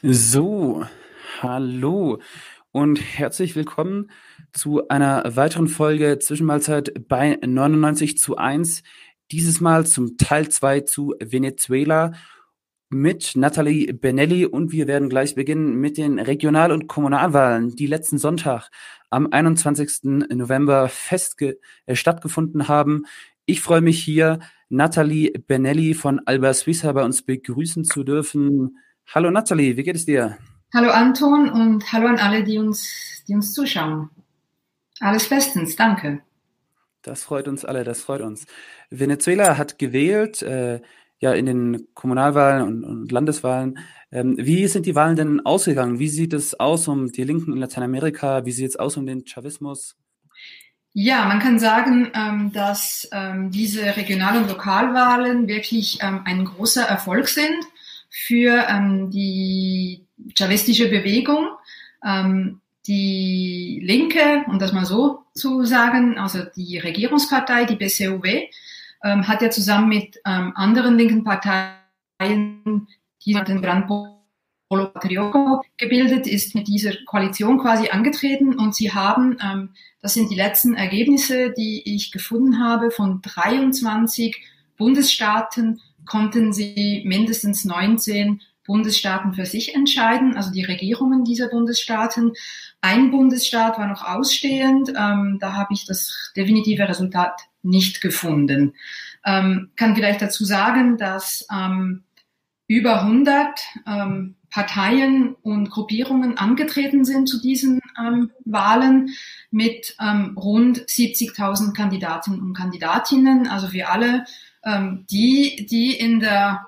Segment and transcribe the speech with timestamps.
[0.00, 0.84] So,
[1.42, 2.20] hallo
[2.70, 4.12] und herzlich willkommen
[4.52, 8.84] zu einer weiteren Folge Zwischenmahlzeit bei 99 zu 1.
[9.32, 12.12] Dieses Mal zum Teil 2 zu Venezuela
[12.90, 18.18] mit Nathalie Benelli und wir werden gleich beginnen mit den Regional- und Kommunalwahlen, die letzten
[18.18, 18.70] Sonntag
[19.10, 20.28] am 21.
[20.30, 23.02] November festge äh, stattgefunden haben.
[23.46, 24.38] Ich freue mich hier,
[24.68, 28.78] Nathalie Benelli von Alba Suiza bei uns begrüßen zu dürfen.
[29.14, 30.36] Hallo Nathalie, wie geht es dir?
[30.74, 34.10] Hallo Anton und hallo an alle, die uns, die uns zuschauen.
[35.00, 36.20] Alles bestens, danke.
[37.00, 38.44] Das freut uns alle, das freut uns.
[38.90, 40.82] Venezuela hat gewählt, äh,
[41.20, 43.78] ja, in den Kommunalwahlen und, und Landeswahlen.
[44.12, 45.98] Ähm, wie sind die Wahlen denn ausgegangen?
[45.98, 48.44] Wie sieht es aus um die Linken in Lateinamerika?
[48.44, 49.96] Wie sieht es aus um den Chavismus?
[50.92, 56.82] Ja, man kann sagen, ähm, dass ähm, diese Regional- und Lokalwahlen wirklich ähm, ein großer
[56.82, 57.64] Erfolg sind
[58.08, 60.04] für ähm, die
[60.36, 61.48] chavistische Bewegung.
[62.04, 68.48] Ähm, die Linke, um das mal so zu sagen, also die Regierungspartei, die BCUW,
[69.04, 72.88] ähm, hat ja zusammen mit ähm, anderen linken Parteien,
[73.24, 79.38] die den Gran Polo Patriota gebildet, ist mit dieser Koalition quasi angetreten und sie haben,
[79.42, 84.36] ähm, das sind die letzten Ergebnisse, die ich gefunden habe, von 23
[84.78, 92.32] Bundesstaaten konnten sie mindestens 19 Bundesstaaten für sich entscheiden, also die Regierungen dieser Bundesstaaten.
[92.82, 98.74] Ein Bundesstaat war noch ausstehend, ähm, da habe ich das definitive Resultat nicht gefunden.
[99.24, 102.04] Ähm, kann vielleicht dazu sagen, dass ähm,
[102.66, 109.10] über 100 ähm, Parteien und Gruppierungen angetreten sind zu diesen ähm, Wahlen
[109.50, 113.46] mit ähm, rund 70.000 Kandidaten und Kandidatinnen.
[113.46, 114.24] Also wir alle
[115.10, 116.66] die, die in der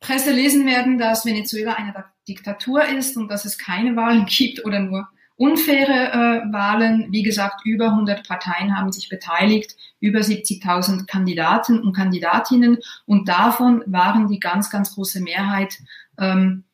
[0.00, 1.94] Presse lesen werden, dass Venezuela eine
[2.28, 7.08] Diktatur ist und dass es keine Wahlen gibt oder nur unfaire äh, Wahlen.
[7.10, 13.82] Wie gesagt, über 100 Parteien haben sich beteiligt, über 70.000 Kandidaten und Kandidatinnen und davon
[13.86, 15.78] waren die ganz, ganz große Mehrheit
[16.18, 16.64] ähm,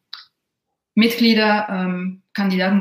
[0.94, 2.80] Mitglieder, ähm, Kandidaten,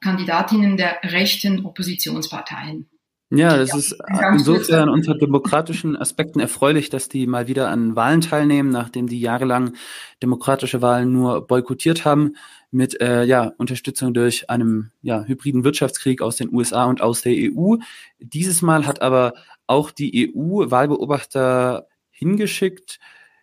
[0.00, 2.88] Kandidatinnen der rechten Oppositionsparteien.
[3.30, 3.96] Ja, das ist
[4.32, 9.74] insofern unter demokratischen Aspekten erfreulich, dass die mal wieder an Wahlen teilnehmen, nachdem die jahrelang
[10.22, 12.36] demokratische Wahlen nur boykottiert haben,
[12.70, 17.32] mit äh, ja, Unterstützung durch einem ja, hybriden Wirtschaftskrieg aus den USA und aus der
[17.32, 17.76] EU.
[18.20, 19.34] Dieses Mal hat aber
[19.66, 23.00] auch die EU Wahlbeobachter hingeschickt.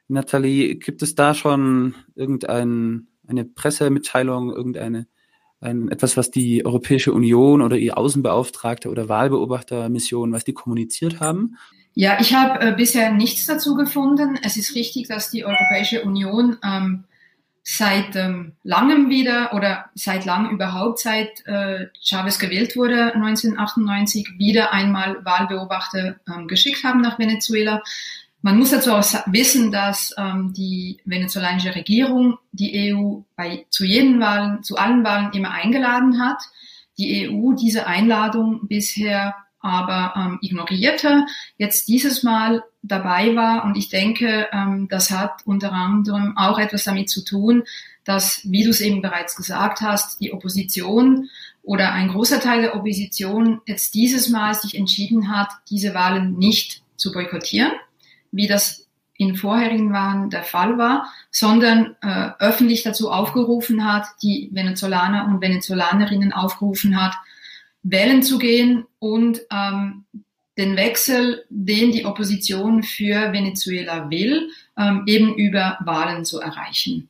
[0.08, 5.08] Nathalie, gibt es da schon irgendeine Pressemitteilung, irgendeine
[5.64, 11.58] ein, etwas, was die Europäische Union oder ihr Außenbeauftragte oder Wahlbeobachtermission, was die kommuniziert haben?
[11.96, 14.40] Ja, ich habe äh, bisher nichts dazu gefunden.
[14.44, 17.04] Es ist richtig, dass die Europäische Union ähm,
[17.64, 24.74] seit ähm, langem wieder oder seit lang überhaupt seit äh, Chavez gewählt wurde 1998 wieder
[24.74, 27.82] einmal Wahlbeobachter ähm, geschickt haben nach Venezuela.
[28.46, 34.20] Man muss dazu auch wissen, dass ähm, die venezolanische Regierung die EU bei, zu jeden
[34.20, 36.44] Wahlen, zu allen Wahlen immer eingeladen hat.
[36.98, 43.64] Die EU diese Einladung bisher aber ähm, ignorierte, jetzt dieses Mal dabei war.
[43.64, 47.64] Und ich denke, ähm, das hat unter anderem auch etwas damit zu tun,
[48.04, 51.30] dass, wie du es eben bereits gesagt hast, die Opposition
[51.62, 56.82] oder ein großer Teil der Opposition jetzt dieses Mal sich entschieden hat, diese Wahlen nicht
[56.98, 57.72] zu boykottieren
[58.34, 64.50] wie das in vorherigen Wahlen der Fall war, sondern äh, öffentlich dazu aufgerufen hat, die
[64.52, 67.16] Venezolaner und Venezolanerinnen aufgerufen hat,
[67.84, 70.06] wählen zu gehen und ähm,
[70.58, 77.10] den Wechsel, den die Opposition für Venezuela will, ähm, eben über Wahlen zu erreichen.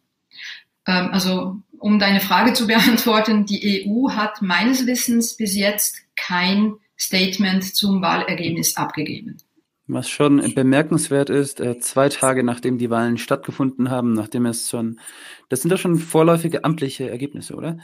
[0.86, 6.74] Ähm, also um deine Frage zu beantworten, die EU hat meines Wissens bis jetzt kein
[6.98, 9.38] Statement zum Wahlergebnis abgegeben.
[9.85, 15.00] Was schon bemerkenswert ist, äh, zwei Tage nachdem die Wahlen stattgefunden haben, nachdem es schon,
[15.50, 17.80] das sind doch schon vorläufige amtliche Ergebnisse, oder?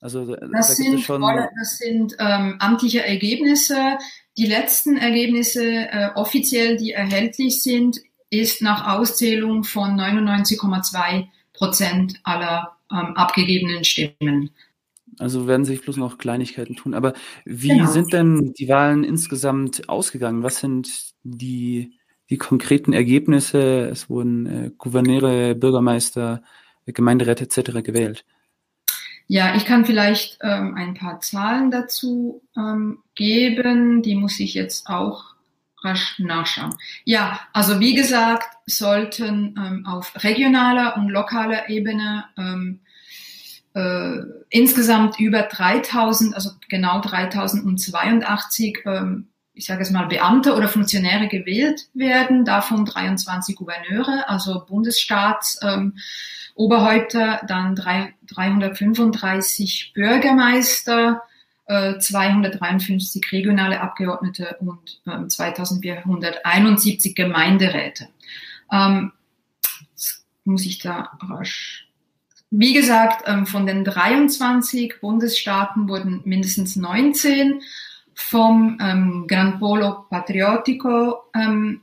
[0.00, 3.98] Also das, da sind, schon das sind ähm, amtliche Ergebnisse.
[4.36, 8.00] Die letzten Ergebnisse äh, offiziell, die erhältlich sind,
[8.30, 14.50] ist nach Auszählung von 99,2 Prozent aller ähm, abgegebenen Stimmen.
[15.22, 16.94] Also werden sich bloß noch Kleinigkeiten tun.
[16.94, 17.14] Aber
[17.44, 17.90] wie genau.
[17.90, 20.42] sind denn die Wahlen insgesamt ausgegangen?
[20.42, 21.98] Was sind die,
[22.30, 23.88] die konkreten Ergebnisse?
[23.90, 26.42] Es wurden äh, Gouverneure, Bürgermeister,
[26.86, 27.82] Gemeinderäte etc.
[27.82, 28.24] gewählt.
[29.28, 34.02] Ja, ich kann vielleicht ähm, ein paar Zahlen dazu ähm, geben.
[34.02, 35.32] Die muss ich jetzt auch
[35.82, 36.74] rasch nachschauen.
[37.04, 42.80] Ja, also wie gesagt, sollten ähm, auf regionaler und lokaler Ebene ähm,
[43.74, 44.18] äh,
[44.50, 51.88] insgesamt über 3000, also genau 3082, ähm, ich sage es mal, Beamte oder Funktionäre gewählt
[51.94, 55.58] werden, davon 23 Gouverneure, also Bundesstaats.
[55.62, 55.94] Ähm,
[56.54, 61.22] Oberhäupter, dann drei, 335 Bürgermeister,
[61.66, 68.08] äh, 253 regionale Abgeordnete und äh, 2471 Gemeinderäte.
[68.70, 69.12] Ähm,
[70.44, 71.88] muss ich da rasch.
[72.54, 77.62] Wie gesagt, ähm, von den 23 Bundesstaaten wurden mindestens 19
[78.14, 81.80] vom ähm, Gran Polo Patriótico ähm,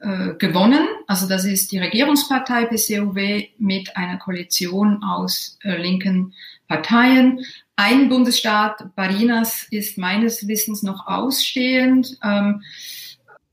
[0.00, 0.86] äh, gewonnen.
[1.06, 6.34] Also das ist die Regierungspartei PCUW mit einer Koalition aus äh, linken
[6.68, 7.40] Parteien.
[7.74, 12.18] Ein Bundesstaat, Barinas, ist meines Wissens noch ausstehend.
[12.22, 12.62] Ähm,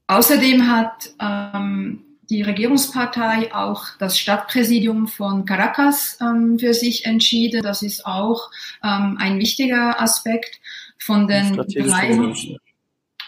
[0.07, 7.62] außerdem hat ähm, die Regierungspartei auch das Stadtpräsidium von Caracas ähm, für sich entschieden.
[7.62, 8.50] Das ist auch
[8.81, 10.62] ähm, ein wichtiger Aspekt
[10.98, 12.33] von den drei.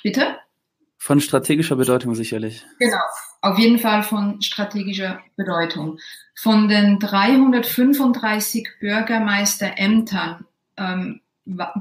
[0.03, 0.37] Bitte?
[0.97, 2.65] Von strategischer Bedeutung sicherlich.
[2.79, 3.01] Genau,
[3.41, 5.99] auf jeden Fall von strategischer Bedeutung.
[6.33, 10.45] Von den 335 Bürgermeisterämtern
[10.77, 11.19] ähm,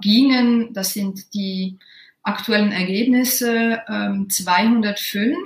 [0.00, 1.78] gingen, das sind die
[2.24, 5.38] aktuellen Ergebnisse, ähm, 205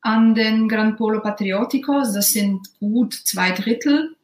[0.00, 4.16] an den Gran Polo Patrioticos, das sind gut zwei Drittel.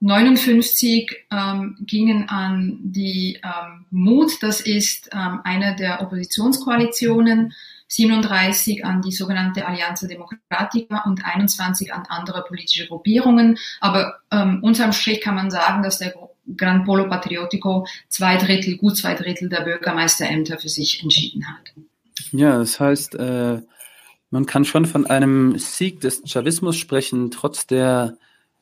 [0.00, 7.52] 59 ähm, gingen an die ähm, Mut, das ist ähm, eine der Oppositionskoalitionen.
[7.92, 13.58] 37 an die sogenannte Allianza Democratica und 21 an andere politische Gruppierungen.
[13.80, 16.14] Aber ähm, unterm Strich kann man sagen, dass der
[16.56, 21.74] Gran Polo Patriotico zwei Drittel, gut zwei Drittel der Bürgermeisterämter für sich entschieden hat.
[22.32, 23.60] Ja, das heißt, äh,
[24.32, 28.16] man kann schon von einem Sieg des Chavismus sprechen, trotz der,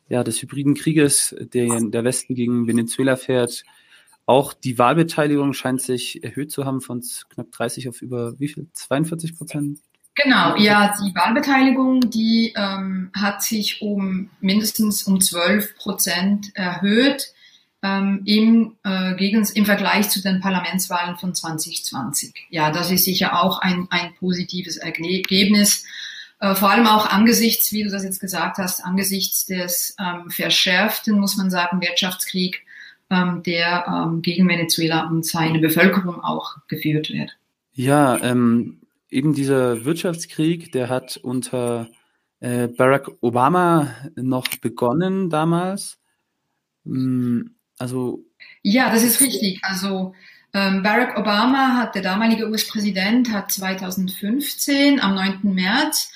[0.09, 3.63] ja, des hybriden Krieges, den der Westen gegen Venezuela fährt.
[4.27, 8.67] Auch die Wahlbeteiligung scheint sich erhöht zu haben von knapp 30 auf über wie viel?
[8.73, 9.79] 42 Prozent?
[10.17, 17.33] Genau, ja, die Wahlbeteiligung, die ähm, hat sich um mindestens um 12 Prozent erhöht
[17.83, 22.35] ähm, im, äh, gegen, im Vergleich zu den Parlamentswahlen von 2020.
[22.51, 25.85] Ja, das ist sicher auch ein, ein positives Ergebnis.
[26.41, 31.19] Äh, vor allem auch angesichts, wie du das jetzt gesagt hast, angesichts des ähm, verschärften,
[31.19, 32.65] muss man sagen, Wirtschaftskrieg
[33.11, 37.37] ähm, der ähm, gegen Venezuela und seine Bevölkerung auch geführt wird.
[37.73, 38.79] Ja, ähm,
[39.11, 41.89] eben dieser Wirtschaftskrieg, der hat unter
[42.41, 45.99] äh, Barack Obama noch begonnen damals.
[46.85, 47.43] Mm,
[47.81, 48.25] also
[48.63, 49.61] ja, das ist richtig.
[49.63, 50.15] Also
[50.53, 55.41] ähm, Barack Obama hat, der damalige US-Präsident, hat 2015 am 9.
[55.43, 56.13] März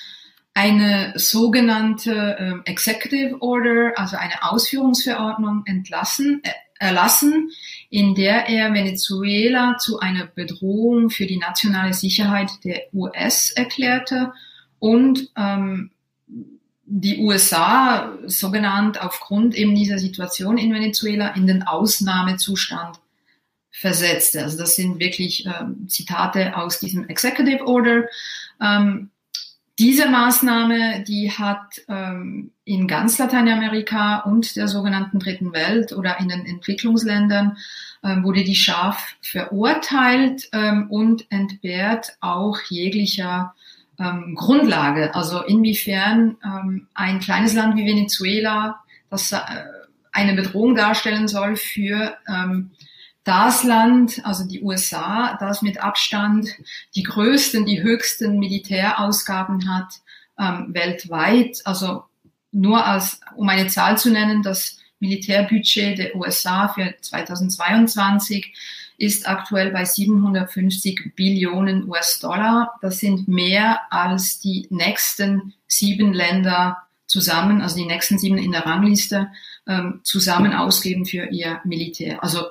[0.52, 7.50] eine sogenannte ähm, Executive Order, also eine Ausführungsverordnung entlassen, äh, erlassen,
[7.90, 14.32] in der er Venezuela zu einer Bedrohung für die nationale Sicherheit der US erklärte
[14.80, 15.90] und ähm,
[16.86, 22.98] die USA so genannt aufgrund eben dieser Situation in Venezuela in den Ausnahmezustand
[23.70, 24.42] versetzte.
[24.42, 28.04] Also das sind wirklich ähm, Zitate aus diesem Executive Order.
[28.60, 29.10] Ähm,
[29.78, 36.28] diese Maßnahme, die hat ähm, in ganz Lateinamerika und der sogenannten Dritten Welt oder in
[36.28, 37.56] den Entwicklungsländern
[38.04, 43.54] ähm, wurde die scharf verurteilt ähm, und entbehrt auch jeglicher
[43.98, 45.14] ähm, Grundlage.
[45.14, 49.40] Also inwiefern ähm, ein kleines Land wie Venezuela, das äh,
[50.12, 52.70] eine Bedrohung darstellen soll für ähm,
[53.24, 56.48] das Land, also die USA, das mit Abstand
[56.94, 60.00] die größten, die höchsten Militärausgaben hat
[60.38, 61.60] ähm, weltweit.
[61.64, 62.04] Also
[62.52, 68.54] nur als, um eine Zahl zu nennen, das Militärbudget der USA für 2022
[68.96, 72.74] ist aktuell bei 750 Billionen US-Dollar.
[72.80, 78.66] Das sind mehr als die nächsten sieben Länder zusammen, also die nächsten sieben in der
[78.66, 79.28] Rangliste,
[79.66, 82.22] ähm, zusammen ausgeben für ihr Militär.
[82.22, 82.42] Also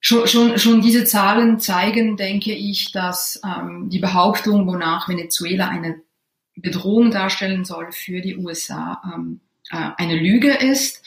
[0.00, 6.00] schon, schon, schon diese Zahlen zeigen, denke ich, dass ähm, die Behauptung, wonach Venezuela eine
[6.56, 11.02] Bedrohung darstellen soll für die USA, ähm, äh, eine Lüge ist.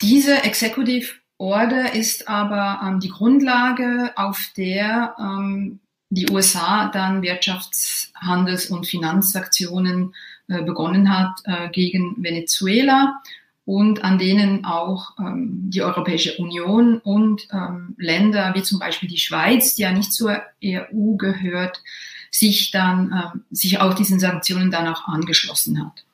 [0.00, 8.12] Diese Executive Order ist aber ähm, die Grundlage, auf der ähm, die USA dann Wirtschafts-,
[8.14, 10.14] Handels- und Finanzaktionen
[10.48, 13.20] äh, begonnen hat äh, gegen Venezuela
[13.64, 19.18] und an denen auch ähm, die Europäische Union und ähm, Länder wie zum Beispiel die
[19.18, 21.82] Schweiz, die ja nicht zur EU gehört,
[22.30, 26.04] sich dann ähm, sich auch diesen Sanktionen dann auch angeschlossen hat.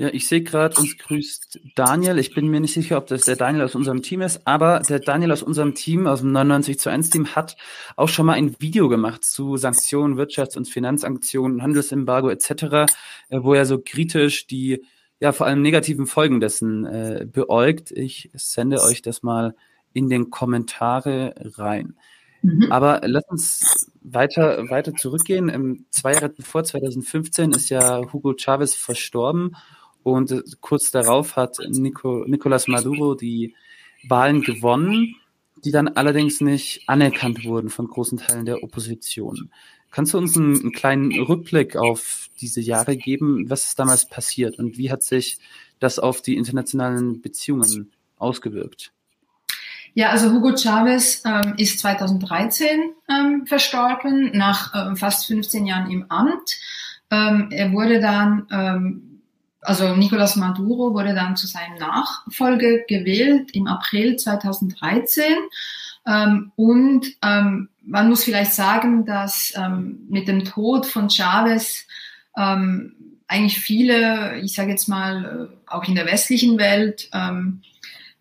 [0.00, 2.20] Ja, ich sehe gerade, uns grüßt Daniel.
[2.20, 5.00] Ich bin mir nicht sicher, ob das der Daniel aus unserem Team ist, aber der
[5.00, 7.56] Daniel aus unserem Team, aus dem 99 zu 1 Team, hat
[7.96, 12.86] auch schon mal ein Video gemacht zu Sanktionen, Wirtschafts- und Finanzsanktionen, Handelsembargo etc.,
[13.28, 14.84] äh, wo er so kritisch die,
[15.18, 17.90] ja, vor allem negativen Folgen dessen äh, beäugt.
[17.90, 19.56] Ich sende euch das mal
[19.94, 21.96] in den Kommentare rein.
[22.42, 22.70] Mhm.
[22.70, 25.48] Aber lass uns weiter, weiter zurückgehen.
[25.48, 29.56] Im zwei Jahre vor 2015 ist ja Hugo Chavez verstorben
[30.02, 33.54] und äh, kurz darauf hat Nico, Nicolas Maduro die
[34.08, 35.16] Wahlen gewonnen,
[35.64, 39.50] die dann allerdings nicht anerkannt wurden von großen Teilen der Opposition.
[39.90, 43.48] Kannst du uns einen, einen kleinen Rückblick auf diese Jahre geben?
[43.48, 45.38] Was ist damals passiert und wie hat sich
[45.80, 48.92] das auf die internationalen Beziehungen ausgewirkt?
[49.94, 56.10] Ja, also Hugo Chavez ähm, ist 2013 ähm, verstorben, nach ähm, fast 15 Jahren im
[56.10, 56.56] Amt.
[57.10, 59.07] Ähm, er wurde dann ähm,
[59.60, 65.24] also Nicolas Maduro wurde dann zu seinem Nachfolger gewählt im April 2013.
[66.06, 71.86] Ähm, und ähm, man muss vielleicht sagen, dass ähm, mit dem Tod von Chavez
[72.36, 72.94] ähm,
[73.26, 77.62] eigentlich viele, ich sage jetzt mal, äh, auch in der westlichen Welt, ähm,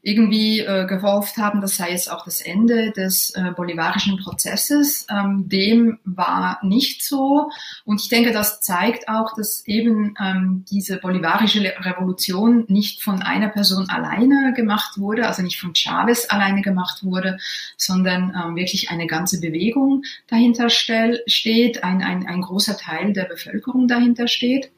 [0.07, 5.05] irgendwie äh, gehofft haben, das sei jetzt auch das Ende des äh, bolivarischen Prozesses.
[5.09, 7.49] Ähm, dem war nicht so.
[7.83, 13.49] Und ich denke, das zeigt auch, dass eben ähm, diese bolivarische Revolution nicht von einer
[13.49, 17.37] Person alleine gemacht wurde, also nicht von Chavez alleine gemacht wurde,
[17.75, 23.25] sondern ähm, wirklich eine ganze Bewegung dahinter stell, steht, ein, ein, ein großer Teil der
[23.25, 24.71] Bevölkerung dahinter steht.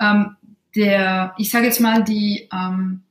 [0.00, 0.36] Ähm,
[0.74, 3.02] der, ich sage jetzt mal, die ähm,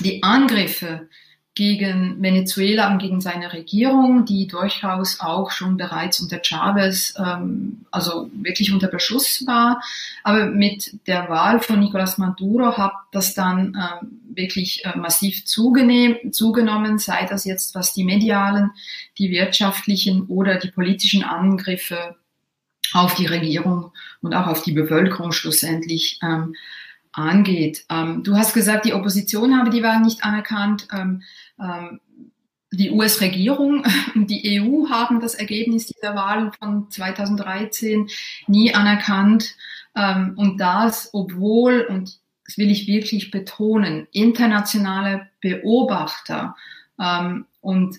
[0.00, 1.08] die Angriffe
[1.54, 8.30] gegen Venezuela und gegen seine Regierung, die durchaus auch schon bereits unter Chavez, ähm, also
[8.32, 9.82] wirklich unter Beschuss war.
[10.22, 16.98] Aber mit der Wahl von Nicolás Maduro hat das dann ähm, wirklich äh, massiv zugenommen,
[16.98, 18.70] sei das jetzt was die medialen,
[19.18, 22.16] die wirtschaftlichen oder die politischen Angriffe
[22.92, 23.92] auf die Regierung
[24.22, 26.54] und auch auf die Bevölkerung schlussendlich ähm,
[27.12, 27.84] angeht.
[27.90, 30.88] Ähm, du hast gesagt, die Opposition habe die Wahl nicht anerkannt.
[30.92, 31.22] Ähm,
[31.60, 32.00] ähm,
[32.72, 38.08] die US-Regierung und die EU haben das Ergebnis dieser Wahlen von 2013
[38.46, 39.56] nie anerkannt.
[39.96, 46.56] Ähm, und das, obwohl, und das will ich wirklich betonen, internationale Beobachter
[47.00, 47.98] ähm, und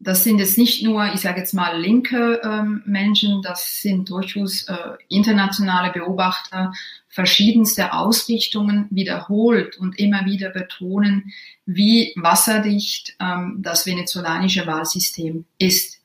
[0.00, 4.62] das sind jetzt nicht nur, ich sage jetzt mal, linke ähm, Menschen, das sind durchaus
[4.68, 4.74] äh,
[5.08, 6.72] internationale Beobachter
[7.08, 11.32] verschiedenste Ausrichtungen wiederholt und immer wieder betonen,
[11.66, 15.97] wie wasserdicht ähm, das venezolanische Wahlsystem ist.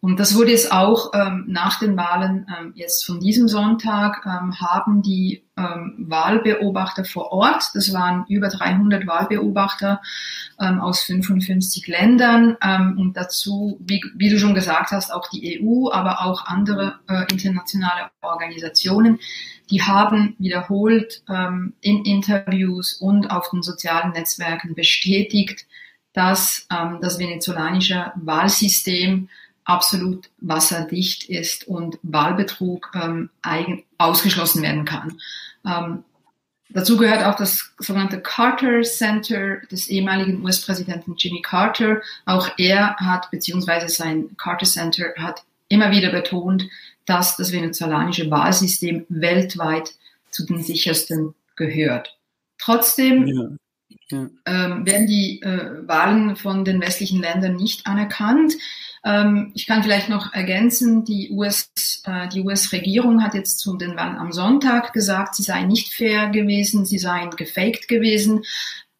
[0.00, 4.60] Und das wurde jetzt auch ähm, nach den Wahlen ähm, jetzt von diesem Sonntag ähm,
[4.60, 10.02] haben die ähm, Wahlbeobachter vor Ort, das waren über 300 Wahlbeobachter
[10.60, 15.60] ähm, aus 55 Ländern ähm, und dazu, wie, wie, du schon gesagt hast, auch die
[15.60, 19.18] EU, aber auch andere äh, internationale Organisationen,
[19.70, 21.24] die haben wiederholt
[21.80, 25.66] in Interviews und auf den sozialen Netzwerken bestätigt,
[26.12, 26.68] dass
[27.00, 29.28] das venezolanische Wahlsystem
[29.66, 35.18] absolut wasserdicht ist und Wahlbetrug ähm, eigen, ausgeschlossen werden kann.
[35.66, 36.04] Ähm,
[36.70, 42.00] dazu gehört auch das sogenannte Carter Center des ehemaligen US-Präsidenten Jimmy Carter.
[42.24, 46.68] Auch er hat, beziehungsweise sein Carter Center hat immer wieder betont,
[47.04, 49.94] dass das venezolanische Wahlsystem weltweit
[50.30, 52.16] zu den sichersten gehört.
[52.58, 53.48] Trotzdem ja.
[54.10, 54.28] Ja.
[54.46, 58.54] Ähm, werden die äh, Wahlen von den westlichen Ländern nicht anerkannt.
[59.04, 64.16] Ähm, ich kann vielleicht noch ergänzen, die US, äh, US-Regierung hat jetzt zu den Wahlen
[64.16, 68.44] am Sonntag gesagt, sie seien nicht fair gewesen, sie seien gefaked gewesen,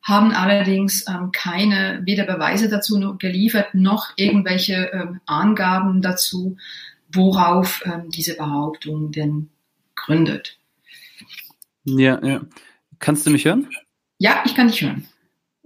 [0.03, 6.57] haben allerdings ähm, keine weder Beweise dazu geliefert noch irgendwelche ähm, Angaben dazu,
[7.13, 9.51] worauf ähm, diese Behauptung denn
[9.95, 10.59] gründet.
[11.85, 12.41] Ja, ja.
[12.99, 13.69] Kannst du mich hören?
[14.18, 15.06] Ja, ich kann dich hören.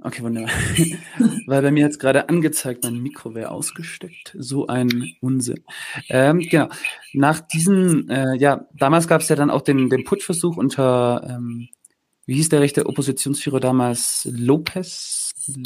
[0.03, 0.51] Okay, wunderbar.
[1.47, 4.35] Weil bei mir jetzt gerade angezeigt, mein Mikro wäre ausgesteckt.
[4.39, 5.63] So ein Unsinn.
[6.09, 6.69] Ähm, genau.
[7.13, 11.69] Nach diesen, äh, ja, damals gab es ja dann auch den, den Putschversuch unter, ähm,
[12.25, 14.27] wie hieß der rechte Oppositionsführer damals?
[14.31, 15.20] Lopez?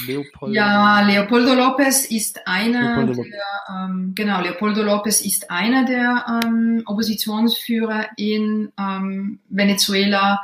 [0.06, 0.54] Leopoldo.
[0.54, 6.82] Ja, Leopoldo Lopez ist einer Leopoldo der, ähm, genau, Leopoldo Lopez ist einer der ähm,
[6.86, 10.42] Oppositionsführer in ähm, Venezuela,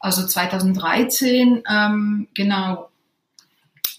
[0.00, 2.90] also 2013, ähm, genau,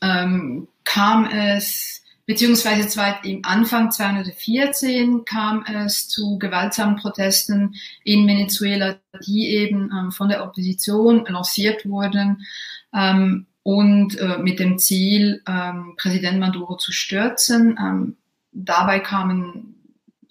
[0.02, 8.96] ähm, kam es beziehungsweise zweit, im Anfang 2014 kam es zu gewaltsamen Protesten in Venezuela,
[9.26, 12.46] die eben ähm, von der Opposition lanciert wurden
[12.94, 17.78] ähm, und äh, mit dem Ziel, ähm, Präsident Maduro zu stürzen.
[17.80, 18.18] Ähm,
[18.52, 19.76] dabei kamen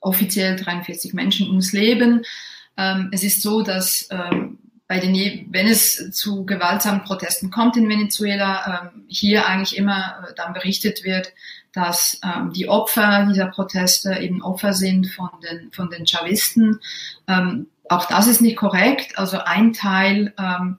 [0.01, 2.23] offiziell 43 Menschen ums Leben.
[2.77, 7.89] Ähm, es ist so, dass ähm, bei den, wenn es zu gewaltsamen Protesten kommt in
[7.89, 11.33] Venezuela, ähm, hier eigentlich immer äh, dann berichtet wird,
[11.73, 16.81] dass ähm, die Opfer dieser Proteste eben Opfer sind von den, von den Chavisten.
[17.27, 19.19] Ähm, auch das ist nicht korrekt.
[19.19, 20.79] Also ein Teil ähm,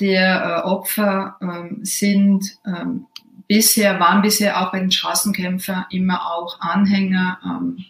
[0.00, 3.06] der äh, Opfer ähm, sind ähm,
[3.48, 7.84] bisher, waren bisher auch bei den Straßenkämpfern immer auch Anhänger ähm,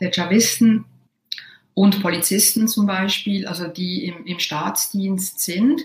[0.00, 0.84] der Chavisten
[1.74, 5.82] und Polizisten zum Beispiel, also die im, im Staatsdienst sind.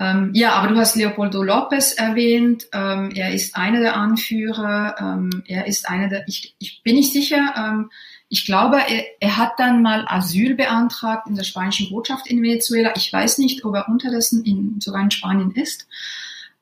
[0.00, 2.66] Ähm, ja, aber du hast Leopoldo Lopez erwähnt.
[2.72, 4.96] Ähm, er ist einer der Anführer.
[5.00, 7.90] Ähm, er ist einer der, ich, ich bin nicht sicher, ähm,
[8.28, 12.92] ich glaube, er, er hat dann mal Asyl beantragt in der spanischen Botschaft in Venezuela.
[12.96, 15.86] Ich weiß nicht, ob er unterdessen in, sogar in Spanien ist.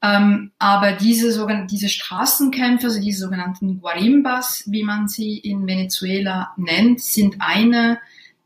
[0.02, 6.52] Ähm, aber diese, sogenannten, diese Straßenkämpfe, also diese sogenannten Guarimbas, wie man sie in Venezuela
[6.56, 7.98] nennt, sind eine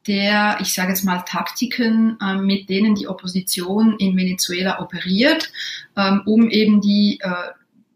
[0.06, 5.52] der, ich sage jetzt mal, Taktiken, äh, mit denen die Opposition in Venezuela operiert,
[5.96, 7.28] ähm, um eben die äh,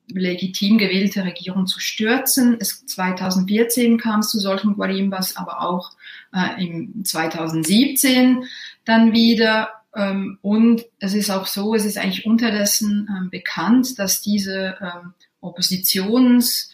[0.09, 2.57] legitim gewählte Regierung zu stürzen.
[2.61, 5.93] Es, 2014 kam es zu solchen Guarimbas, aber auch
[6.35, 8.45] äh, im 2017
[8.85, 9.71] dann wieder.
[9.95, 15.15] Ähm, und es ist auch so, es ist eigentlich unterdessen ähm, bekannt, dass diese ähm,
[15.41, 16.73] Oppositions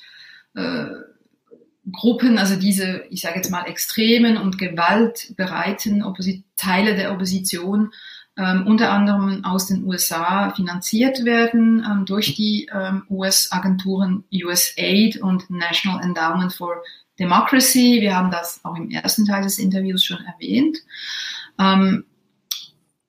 [0.55, 0.87] äh,
[2.37, 7.93] also diese, ich sage jetzt mal, extremen und gewaltbereiten Opposi Teile der Opposition
[8.41, 15.51] ähm, unter anderem aus den USA finanziert werden ähm, durch die ähm, US-Agenturen USAID und
[15.51, 16.83] National Endowment for
[17.19, 17.99] Democracy.
[18.01, 20.79] Wir haben das auch im ersten Teil des Interviews schon erwähnt.
[21.59, 22.05] Ähm,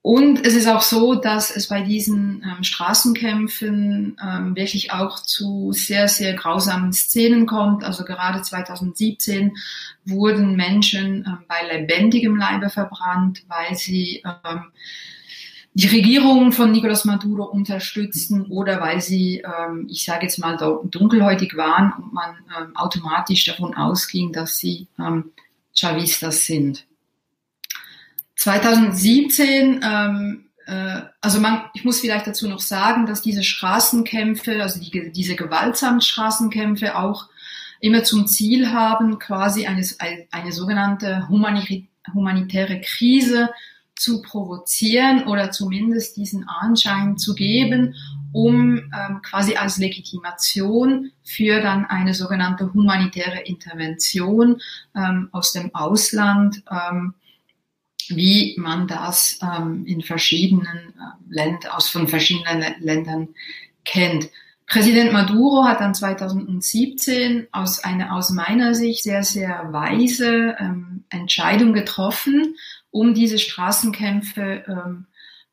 [0.01, 5.71] und es ist auch so, dass es bei diesen ähm, Straßenkämpfen ähm, wirklich auch zu
[5.71, 7.85] sehr, sehr grausamen Szenen kommt.
[7.85, 9.55] Also gerade 2017
[10.03, 14.23] wurden Menschen bei lebendigem Leibe verbrannt, weil sie
[15.73, 21.55] die Regierung von Nicolas Maduro unterstützten oder weil sie, ähm, ich sage jetzt mal, dunkelhäutig
[21.55, 25.31] waren und man ähm, automatisch davon ausging, dass sie ähm,
[25.73, 26.85] Chavistas sind.
[28.35, 34.81] 2017, ähm, äh, also man, ich muss vielleicht dazu noch sagen, dass diese Straßenkämpfe, also
[34.81, 37.29] die, diese gewaltsamen Straßenkämpfe auch
[37.79, 39.85] immer zum Ziel haben, quasi eine,
[40.31, 43.49] eine sogenannte humanitäre Krise
[44.01, 47.93] zu provozieren oder zumindest diesen Anschein zu geben,
[48.33, 54.59] um ähm, quasi als Legitimation für dann eine sogenannte humanitäre Intervention
[54.95, 57.13] ähm, aus dem Ausland ähm,
[58.09, 63.29] wie man das ähm, in verschiedenen äh, Ländern, aus von verschiedenen Ländern
[63.85, 64.29] kennt.
[64.65, 71.73] Präsident Maduro hat dann 2017 aus einer aus meiner Sicht sehr, sehr weise ähm, Entscheidung
[71.73, 72.55] getroffen,
[72.91, 75.05] um diese Straßenkämpfe ähm,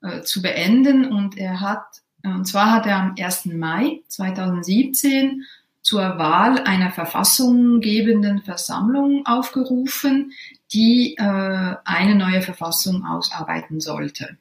[0.02, 1.10] äh, zu beenden.
[1.10, 1.84] Und er hat,
[2.22, 3.46] und zwar hat er am 1.
[3.46, 5.44] Mai 2017
[5.82, 10.32] zur Wahl einer verfassunggebenden Versammlung aufgerufen,
[10.72, 14.36] die äh, eine neue Verfassung ausarbeiten sollte.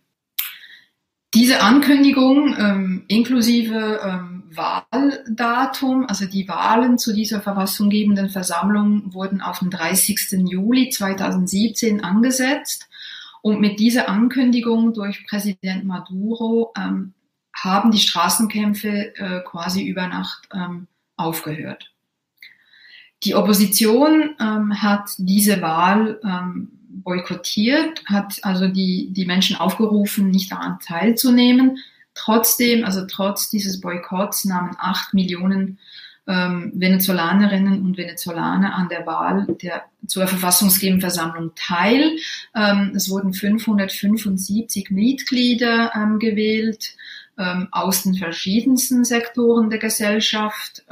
[1.33, 9.59] Diese Ankündigung ähm, inklusive ähm, Wahldatum, also die Wahlen zu dieser verfassunggebenden Versammlung wurden auf
[9.59, 10.47] den 30.
[10.47, 12.87] Juli 2017 angesetzt.
[13.41, 17.13] Und mit dieser Ankündigung durch Präsident Maduro ähm,
[17.53, 21.91] haben die Straßenkämpfe äh, quasi über Nacht ähm, aufgehört.
[23.23, 26.69] Die Opposition ähm, hat diese Wahl ähm,
[27.03, 31.77] boykottiert, hat also die, die Menschen aufgerufen, nicht daran teilzunehmen.
[32.17, 35.77] Trotzdem, also trotz dieses Boykotts nahmen acht Millionen
[36.27, 42.17] ähm, Venezolanerinnen und Venezolaner an der Wahl der, zur verfassungsgebenden Versammlung teil.
[42.55, 46.95] Ähm, es wurden 575 Mitglieder ähm, gewählt
[47.37, 50.83] ähm, aus den verschiedensten Sektoren der Gesellschaft.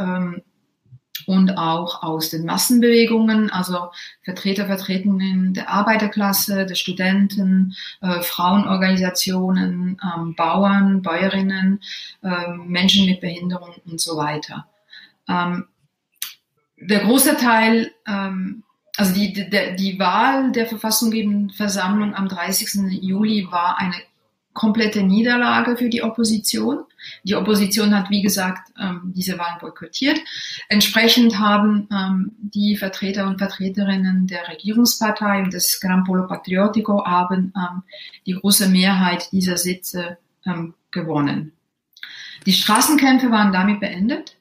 [1.27, 3.89] Und auch aus den Massenbewegungen, also
[4.21, 11.81] Vertreter, Vertretungen der Arbeiterklasse, der Studenten, äh, Frauenorganisationen, ähm, Bauern, Bäuerinnen,
[12.23, 14.67] äh, Menschen mit Behinderung und so weiter.
[15.27, 15.67] Ähm,
[16.77, 18.63] der große Teil, ähm,
[18.97, 23.01] also die, die, die Wahl der verfassunggebenden Versammlung am 30.
[23.01, 23.95] Juli war eine
[24.55, 26.85] komplette Niederlage für die Opposition.
[27.23, 30.19] Die Opposition hat, wie gesagt, ähm, diese Wahlen boykottiert.
[30.69, 37.53] Entsprechend haben ähm, die Vertreter und Vertreterinnen der Regierungspartei und des Gran Polo Patriótico haben
[37.55, 37.83] ähm,
[38.25, 40.17] die große Mehrheit dieser Sitze
[40.91, 41.51] gewonnen.
[42.45, 44.37] Die Straßenkämpfe waren damit beendet.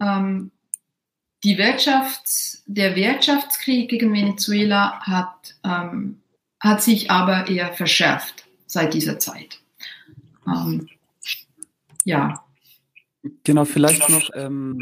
[0.00, 5.56] Die Wirtschafts-, der Wirtschaftskrieg gegen Venezuela hat,
[6.60, 9.60] hat sich aber eher verschärft seit dieser Zeit.
[10.46, 10.88] Ähm,
[12.04, 12.44] ja.
[13.42, 14.78] Genau, vielleicht noch, ähm,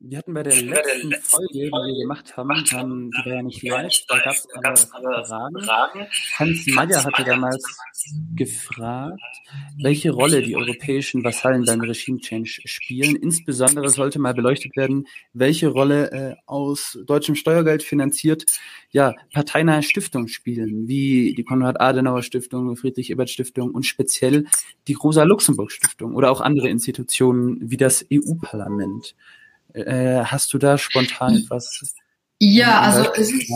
[0.00, 3.62] wir hatten bei der letzten Folge, die wir gemacht haben, ähm, die war ja nicht
[3.62, 6.06] live, da gab es aber Fragen.
[6.36, 7.64] Hans Meyer hatte damals
[8.36, 9.20] gefragt,
[9.82, 13.16] welche Rolle die europäischen Vasallen beim Regime Change spielen.
[13.16, 18.44] Insbesondere sollte mal beleuchtet werden, welche Rolle äh, aus deutschem Steuergeld finanziert
[18.90, 24.46] ja, parteinahe Stiftungen spielen, wie die Konrad-Adenauer-Stiftung, Friedrich-Ebert-Stiftung und speziell
[24.86, 29.14] die Rosa-Luxemburg-Stiftung oder auch andere Institutionen wie das EU-Parlament.
[29.74, 31.94] Äh, hast du da spontan etwas?
[32.40, 33.52] Ja, also es ist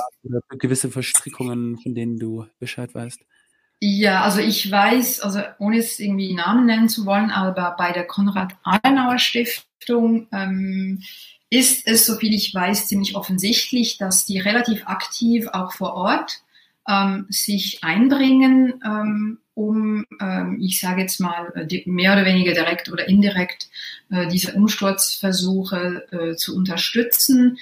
[0.59, 3.21] gewisse Verstrickungen, von denen du Bescheid weißt.
[3.85, 8.07] Ja, also ich weiß, also ohne es irgendwie Namen nennen zu wollen, aber bei der
[8.07, 11.03] Konrad-Adenauer-Stiftung ähm,
[11.51, 16.45] ist es, soviel ich weiß, ziemlich offensichtlich, dass die relativ aktiv auch vor Ort
[16.89, 22.91] ähm, sich einbringen, ähm, um, ähm, ich sage jetzt mal, äh, mehr oder weniger direkt
[22.91, 23.69] oder indirekt
[24.11, 27.59] äh, diese Umsturzversuche äh, zu unterstützen.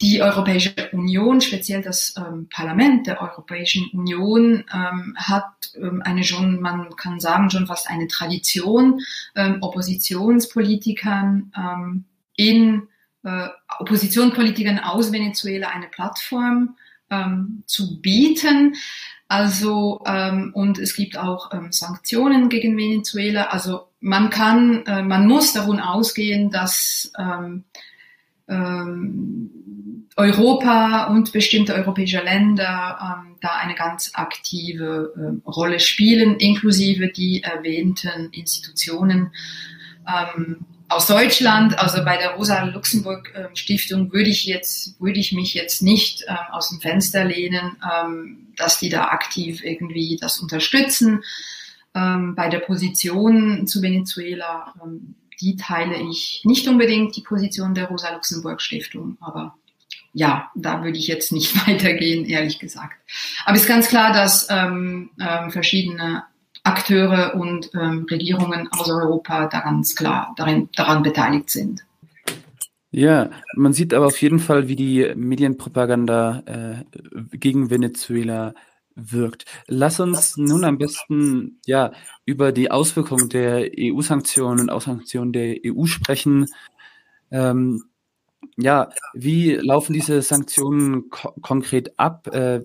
[0.00, 5.46] Die Europäische Union, speziell das ähm, Parlament der Europäischen Union, ähm, hat
[5.76, 9.00] ähm, eine schon, man kann sagen, schon fast eine Tradition,
[9.36, 12.04] ähm, Oppositionspolitikern
[12.36, 12.88] in
[13.22, 13.48] äh,
[13.78, 16.76] Oppositionspolitikern aus Venezuela eine Plattform
[17.66, 18.74] zu bieten.
[19.28, 23.44] Also ähm, und es gibt auch ähm, Sanktionen gegen Venezuela.
[23.44, 27.64] Also man kann, äh, man muss davon ausgehen, dass ähm,
[28.48, 37.08] ähm, Europa und bestimmte europäische Länder ähm, da eine ganz aktive äh, Rolle spielen, inklusive
[37.08, 39.32] die erwähnten Institutionen.
[40.06, 45.32] Ähm, aus Deutschland, also bei der Rosa Luxemburg ähm, Stiftung würde ich jetzt, würde ich
[45.32, 50.38] mich jetzt nicht ähm, aus dem Fenster lehnen, ähm, dass die da aktiv irgendwie das
[50.38, 51.22] unterstützen.
[51.94, 57.86] Ähm, bei der Position zu Venezuela, ähm, die teile ich nicht unbedingt die Position der
[57.86, 59.54] Rosa Luxemburg Stiftung, aber
[60.12, 62.94] ja, da würde ich jetzt nicht weitergehen, ehrlich gesagt.
[63.44, 66.24] Aber es ist ganz klar, dass ähm, ähm, verschiedene
[66.64, 71.84] Akteure und ähm, Regierungen aus Europa da ganz klar darin, daran beteiligt sind.
[72.90, 78.54] Ja, man sieht aber auf jeden Fall, wie die Medienpropaganda äh, gegen Venezuela
[78.94, 79.44] wirkt.
[79.66, 81.92] Lass uns nun am besten ja
[82.24, 86.46] über die Auswirkungen der EU-Sanktionen und Aussanktionen der EU sprechen.
[87.30, 87.84] Ähm,
[88.56, 92.62] ja, wie laufen diese Sanktionen ko konkret ab äh,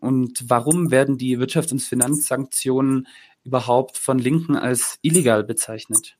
[0.00, 3.08] und warum werden die Wirtschafts- und Finanzsanktionen
[3.44, 6.16] überhaupt von Linken als illegal bezeichnet?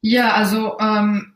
[0.00, 1.34] Ja, also ähm,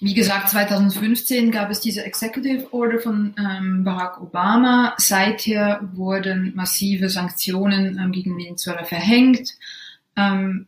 [0.00, 4.94] wie gesagt, 2015 gab es diese Executive Order von ähm, Barack Obama.
[4.96, 9.56] Seither wurden massive Sanktionen ähm, gegen Venezuela verhängt.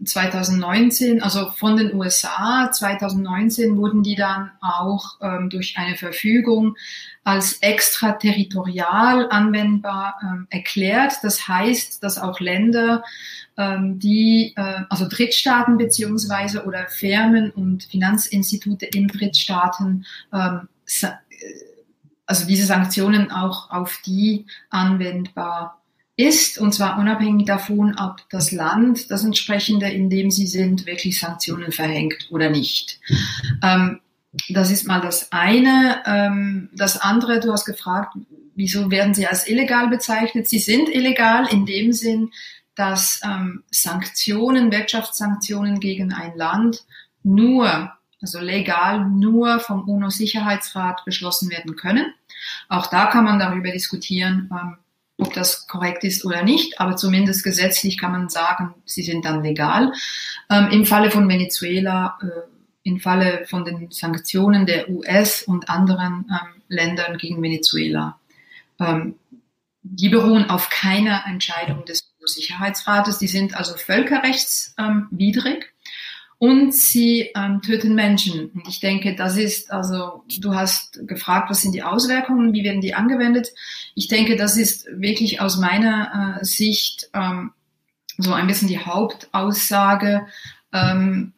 [0.04, 6.76] 2019, ähm, also von den USA, 2019 wurden die dann auch ähm, durch eine Verfügung
[7.24, 11.14] als extraterritorial anwendbar ähm, erklärt.
[11.22, 13.02] Das heißt, dass auch Länder,
[13.56, 20.68] ähm, die, äh, also Drittstaaten beziehungsweise oder Firmen und Finanzinstitute in Drittstaaten, ähm,
[21.02, 21.08] äh,
[22.26, 25.81] also diese Sanktionen auch auf die anwendbar
[26.16, 31.18] ist, und zwar unabhängig davon, ob das Land, das entsprechende, in dem sie sind, wirklich
[31.18, 33.00] Sanktionen verhängt oder nicht.
[33.62, 34.00] Ähm,
[34.48, 36.02] das ist mal das eine.
[36.06, 38.14] Ähm, das andere, du hast gefragt,
[38.54, 40.48] wieso werden sie als illegal bezeichnet?
[40.48, 42.30] Sie sind illegal in dem Sinn,
[42.74, 46.84] dass ähm, Sanktionen, Wirtschaftssanktionen gegen ein Land
[47.22, 52.14] nur, also legal nur vom UNO-Sicherheitsrat beschlossen werden können.
[52.68, 54.76] Auch da kann man darüber diskutieren, ähm,
[55.18, 59.42] ob das korrekt ist oder nicht, aber zumindest gesetzlich kann man sagen, sie sind dann
[59.42, 59.92] legal.
[60.50, 62.52] Ähm, Im Falle von Venezuela äh,
[62.84, 68.18] im Falle von den Sanktionen der US und anderen ähm, Ländern gegen Venezuela.
[68.80, 69.16] Ähm,
[69.82, 73.18] die beruhen auf keiner Entscheidung des Sicherheitsrates.
[73.18, 75.71] Die sind also völkerrechtswidrig.
[76.42, 78.50] Und sie ähm, töten Menschen.
[78.50, 82.80] Und ich denke, das ist, also du hast gefragt, was sind die Auswirkungen, wie werden
[82.80, 83.52] die angewendet.
[83.94, 87.52] Ich denke, das ist wirklich aus meiner äh, Sicht ähm,
[88.18, 90.26] so ein bisschen die Hauptaussage
[90.72, 91.32] ähm,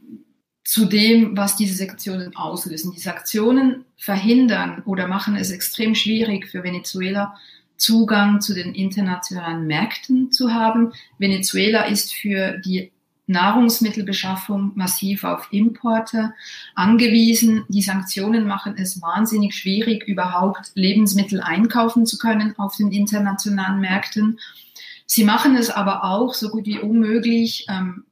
[0.64, 2.90] zu dem, was diese Sanktionen auslösen.
[2.92, 7.36] Die Sanktionen verhindern oder machen es extrem schwierig für Venezuela,
[7.76, 10.94] Zugang zu den internationalen Märkten zu haben.
[11.18, 12.90] Venezuela ist für die
[13.26, 16.34] Nahrungsmittelbeschaffung massiv auf Importe
[16.74, 17.64] angewiesen.
[17.68, 24.38] Die Sanktionen machen es wahnsinnig schwierig, überhaupt Lebensmittel einkaufen zu können auf den internationalen Märkten.
[25.06, 28.04] Sie machen es aber auch so gut wie unmöglich, ähm,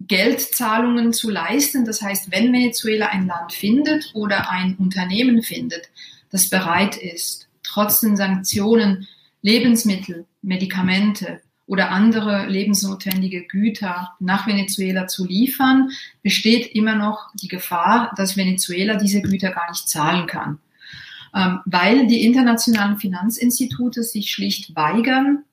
[0.00, 1.84] Geldzahlungen zu leisten.
[1.84, 5.88] Das heißt, wenn Venezuela ein Land findet oder ein Unternehmen findet,
[6.30, 9.06] das bereit ist, trotz den Sanktionen
[9.42, 15.90] Lebensmittel, Medikamente, oder andere lebensnotwendige Güter nach Venezuela zu liefern,
[16.22, 20.58] besteht immer noch die Gefahr, dass Venezuela diese Güter gar nicht zahlen kann,
[21.34, 25.44] ähm, weil die internationalen Finanzinstitute sich schlicht weigern,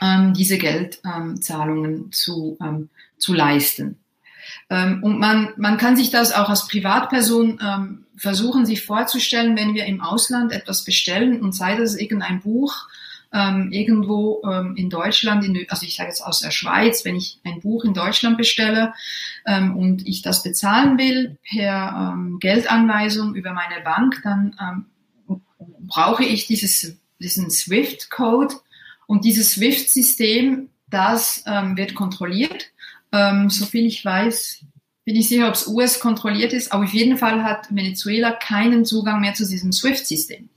[0.00, 3.98] ähm, diese Geldzahlungen zu, ähm, zu leisten.
[4.70, 10.00] und man, man kann sich das auch als Privatperson versuchen, sich vorzustellen, wenn wir im
[10.00, 12.88] Ausland etwas bestellen und sei das irgendein Buch,
[13.32, 17.40] ähm, irgendwo ähm, in Deutschland, in, also ich sage jetzt aus der Schweiz, wenn ich
[17.44, 18.94] ein Buch in Deutschland bestelle
[19.46, 25.40] ähm, und ich das bezahlen will per ähm, Geldanweisung über meine Bank, dann ähm,
[25.86, 28.54] brauche ich dieses, diesen SWIFT-Code
[29.06, 32.70] und dieses SWIFT-System, das ähm, wird kontrolliert.
[33.12, 34.64] Ähm, soviel ich weiß,
[35.04, 38.84] bin ich sicher, ob es US kontrolliert ist, aber auf jeden Fall hat Venezuela keinen
[38.84, 40.50] Zugang mehr zu diesem SWIFT-System.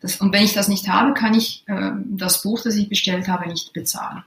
[0.00, 3.28] Das, und wenn ich das nicht habe, kann ich äh, das Buch, das ich bestellt
[3.28, 4.24] habe, nicht bezahlen.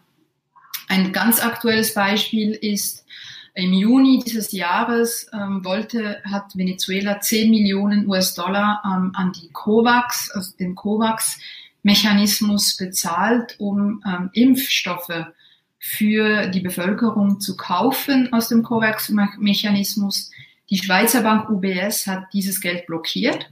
[0.88, 3.04] Ein ganz aktuelles Beispiel ist,
[3.56, 10.32] im Juni dieses Jahres ähm, wollte, hat Venezuela 10 Millionen US-Dollar ähm, an die COVAX,
[10.32, 15.28] also den COVAX-Mechanismus bezahlt, um ähm, Impfstoffe
[15.78, 20.32] für die Bevölkerung zu kaufen aus dem COVAX-Mechanismus.
[20.72, 23.52] Die Schweizer Bank UBS hat dieses Geld blockiert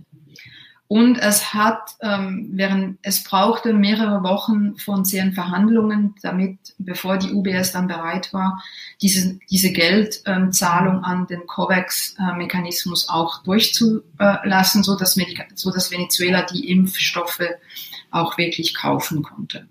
[0.91, 7.31] und es hat, ähm, während es brauchte mehrere Wochen von zehn Verhandlungen, damit, bevor die
[7.31, 8.61] UBS dann bereit war,
[9.01, 15.17] diese, diese Geldzahlung ähm, an den COVAX-Mechanismus auch durchzulassen, so dass,
[15.55, 17.39] so dass Venezuela die Impfstoffe
[18.09, 19.69] auch wirklich kaufen konnte.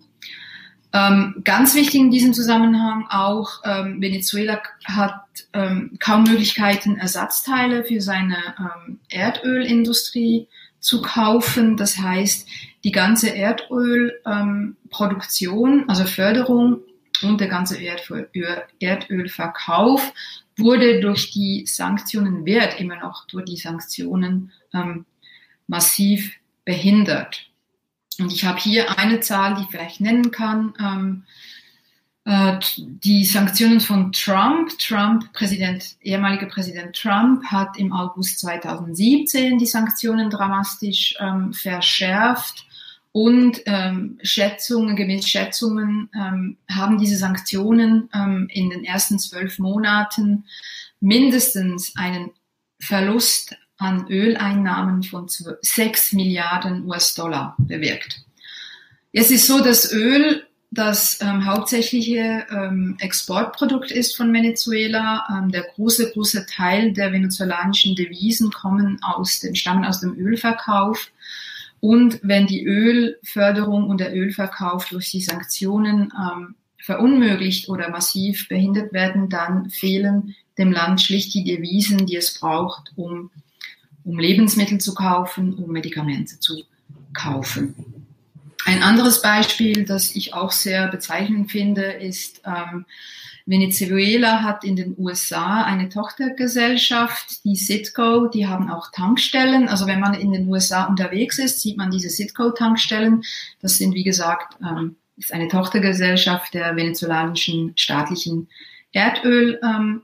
[0.95, 5.21] Ähm, ganz wichtig in diesem Zusammenhang auch, ähm, Venezuela hat
[5.53, 10.49] ähm, kaum Möglichkeiten, Ersatzteile für seine ähm, Erdölindustrie
[10.81, 11.77] zu kaufen.
[11.77, 12.49] Das heißt,
[12.85, 16.81] die ganze Erdölproduktion, ähm, also Förderung
[17.23, 18.29] und der ganze Erdöl,
[18.81, 20.13] Erdölverkauf
[20.57, 25.07] wurde durch die Sanktionen, wird immer noch durch die Sanktionen ähm,
[25.67, 26.33] massiv
[26.65, 27.47] behindert.
[28.19, 30.75] Und ich habe hier eine Zahl, die ich vielleicht nennen kann.
[30.79, 31.60] Ähm, äh,
[32.27, 40.29] die Sanktionen von Trump, Trump, Präsident, ehemaliger Präsident Trump hat im August 2017 die Sanktionen
[40.29, 42.67] dramatisch ähm, verschärft
[43.13, 50.45] und ähm, Schätzungen, gemäß Schätzungen ähm, haben diese Sanktionen ähm, in den ersten zwölf Monaten
[51.01, 52.31] mindestens einen
[52.81, 55.27] Verlust an Öleinnahmen von
[55.63, 58.23] sechs Milliarden US-Dollar bewirkt.
[59.13, 65.27] Es ist so, dass Öl das ähm, hauptsächliche ähm, Exportprodukt ist von Venezuela.
[65.29, 71.11] Ähm, der große, große Teil der venezolanischen Devisen kommen aus dem, stammen aus dem Ölverkauf.
[71.81, 78.93] Und wenn die Ölförderung und der Ölverkauf durch die Sanktionen ähm, verunmöglicht oder massiv behindert
[78.93, 83.31] werden, dann fehlen dem Land schlicht die Devisen, die es braucht, um,
[84.05, 86.63] um Lebensmittel zu kaufen, um Medikamente zu
[87.13, 88.00] kaufen.
[88.71, 92.87] Ein anderes Beispiel, das ich auch sehr bezeichnend finde, ist, ähm,
[93.45, 99.67] Venezuela hat in den USA eine Tochtergesellschaft, die Citgo, die haben auch Tankstellen.
[99.67, 103.25] Also wenn man in den USA unterwegs ist, sieht man diese Citgo-Tankstellen.
[103.61, 108.49] Das sind, wie gesagt, ähm, ist eine Tochtergesellschaft der venezolanischen staatlichen
[108.93, 109.99] Erdölfirma.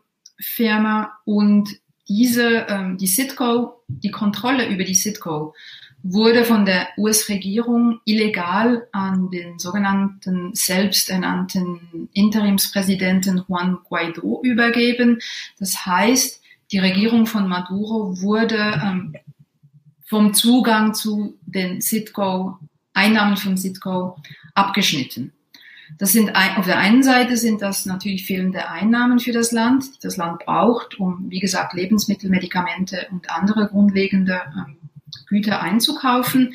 [0.58, 1.68] Ähm, und
[2.08, 5.54] diese, ähm, die Citgo, die Kontrolle über die Citgo
[6.02, 15.18] wurde von der US-Regierung illegal an den sogenannten selbsternannten Interimspräsidenten Juan Guaido übergeben.
[15.58, 19.14] Das heißt, die Regierung von Maduro wurde ähm,
[20.04, 22.58] vom Zugang zu den Citgo,
[22.92, 24.16] Einnahmen von Citgo
[24.54, 25.32] abgeschnitten.
[25.98, 30.00] Das sind auf der einen Seite sind das natürlich fehlende Einnahmen für das Land, die
[30.02, 34.76] das Land braucht, um, wie gesagt, Lebensmittel, Medikamente und andere grundlegende ähm,
[35.26, 36.54] Güter einzukaufen.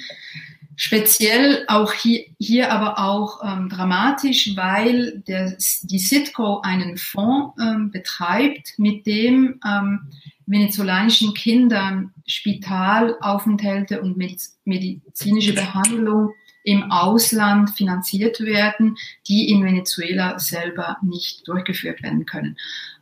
[0.75, 7.91] Speziell auch hier, hier aber auch ähm, dramatisch, weil der, die Citco einen Fonds ähm,
[7.91, 10.07] betreibt, mit dem ähm,
[10.47, 21.47] venezolanischen Kindern Spitalaufenthalte und medizinische Behandlung im Ausland finanziert werden, die in Venezuela selber nicht
[21.47, 22.57] durchgeführt werden können.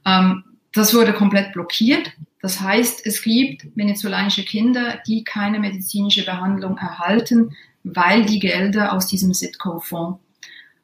[0.05, 2.11] Ähm, das wurde komplett blockiert.
[2.41, 9.07] Das heißt, es gibt venezolanische Kinder, die keine medizinische Behandlung erhalten, weil die Gelder aus
[9.07, 10.19] diesem Sitco-Fonds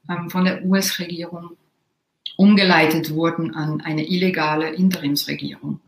[0.10, 1.52] ähm, von der US-Regierung
[2.38, 5.80] umgeleitet wurden an eine illegale Interimsregierung.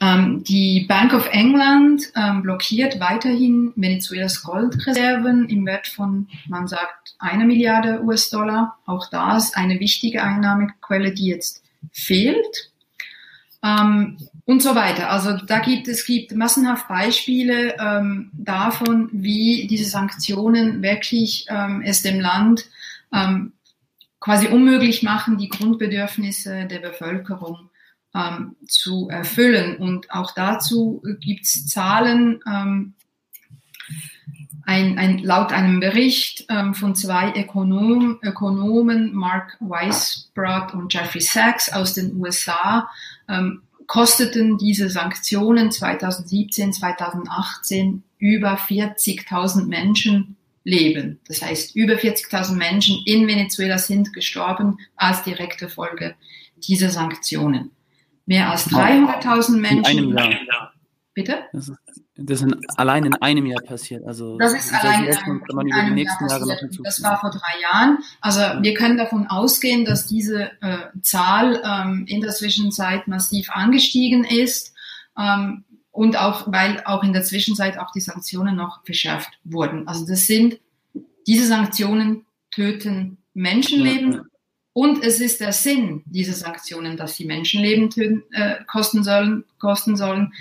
[0.00, 7.14] Ähm, die Bank of England ähm, blockiert weiterhin Venezuelas Goldreserven im Wert von, man sagt,
[7.18, 8.78] einer Milliarde US-Dollar.
[8.86, 12.70] Auch das eine wichtige Einnahmequelle, die jetzt fehlt.
[13.62, 15.10] Ähm, und so weiter.
[15.10, 22.02] Also da gibt es gibt massenhaft Beispiele ähm, davon, wie diese Sanktionen wirklich ähm, es
[22.02, 22.66] dem Land
[23.12, 23.52] ähm,
[24.20, 27.70] quasi unmöglich machen, die Grundbedürfnisse der Bevölkerung
[28.14, 29.76] ähm, zu erfüllen.
[29.76, 32.40] Und auch dazu gibt es Zahlen.
[32.46, 32.94] Ähm,
[34.66, 41.70] ein, ein, laut einem Bericht ähm, von zwei Ökonom, Ökonomen, Mark Weisbrot und Jeffrey Sachs
[41.70, 42.88] aus den USA,
[43.28, 51.20] ähm, kosteten diese Sanktionen 2017, 2018 über 40.000 Menschen Leben.
[51.28, 56.16] Das heißt, über 40.000 Menschen in Venezuela sind gestorben als direkte Folge
[56.56, 57.70] dieser Sanktionen.
[58.26, 59.98] Mehr als 300.000 Menschen.
[59.98, 60.72] In einem Jahr.
[61.12, 61.44] Bitte?
[61.52, 64.06] Das ist, das ist allein in einem Jahr passiert.
[64.06, 66.78] Also das ist allein in einem, in einem Jahr passiert.
[66.84, 67.98] Das war vor drei Jahren.
[68.20, 68.62] Also ja.
[68.62, 74.74] wir können davon ausgehen, dass diese äh, Zahl ähm, in der Zwischenzeit massiv angestiegen ist.
[75.18, 79.86] Ähm, und auch, weil auch in der Zwischenzeit auch die Sanktionen noch verschärft wurden.
[79.88, 80.58] Also das sind,
[81.26, 84.22] diese Sanktionen töten Menschenleben, ja.
[84.76, 90.32] Und es ist der Sinn dieser Sanktionen, dass sie Menschenleben äh, kosten sollen, kosten sollen,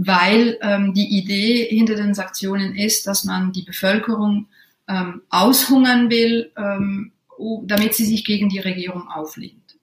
[0.00, 4.46] weil ähm, die Idee hinter den Sanktionen ist, dass man die Bevölkerung
[4.86, 7.10] ähm, aushungern will, ähm,
[7.64, 9.76] damit sie sich gegen die Regierung auflehnt.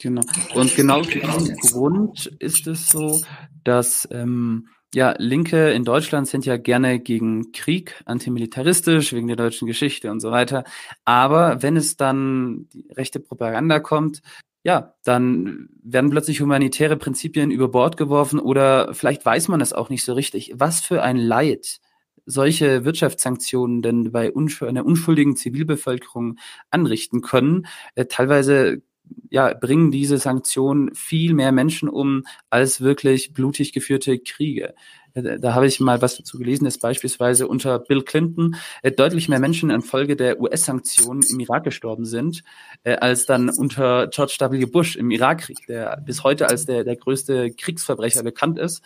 [0.00, 0.22] Genau.
[0.54, 3.22] Und genau für diesen Grund ist es so,
[3.64, 9.66] dass ähm, ja, Linke in Deutschland sind ja gerne gegen Krieg, antimilitaristisch, wegen der deutschen
[9.66, 10.64] Geschichte und so weiter.
[11.06, 14.20] Aber wenn es dann die rechte Propaganda kommt,
[14.66, 19.90] ja, dann werden plötzlich humanitäre Prinzipien über Bord geworfen oder vielleicht weiß man es auch
[19.90, 20.54] nicht so richtig.
[20.56, 21.78] Was für ein Leid
[22.24, 26.40] solche Wirtschaftssanktionen denn bei einer unschuldigen Zivilbevölkerung
[26.72, 27.68] anrichten können.
[27.94, 28.82] Äh, teilweise
[29.30, 34.74] ja, bringen diese Sanktionen viel mehr Menschen um als wirklich blutig geführte Kriege.
[35.16, 39.28] Äh, da habe ich mal was dazu gelesen, dass beispielsweise unter Bill Clinton äh, deutlich
[39.28, 42.44] mehr Menschen infolge der US-Sanktionen im Irak gestorben sind,
[42.84, 44.66] äh, als dann unter George W.
[44.66, 48.82] Bush im Irakkrieg, der bis heute als der, der größte Kriegsverbrecher bekannt ist.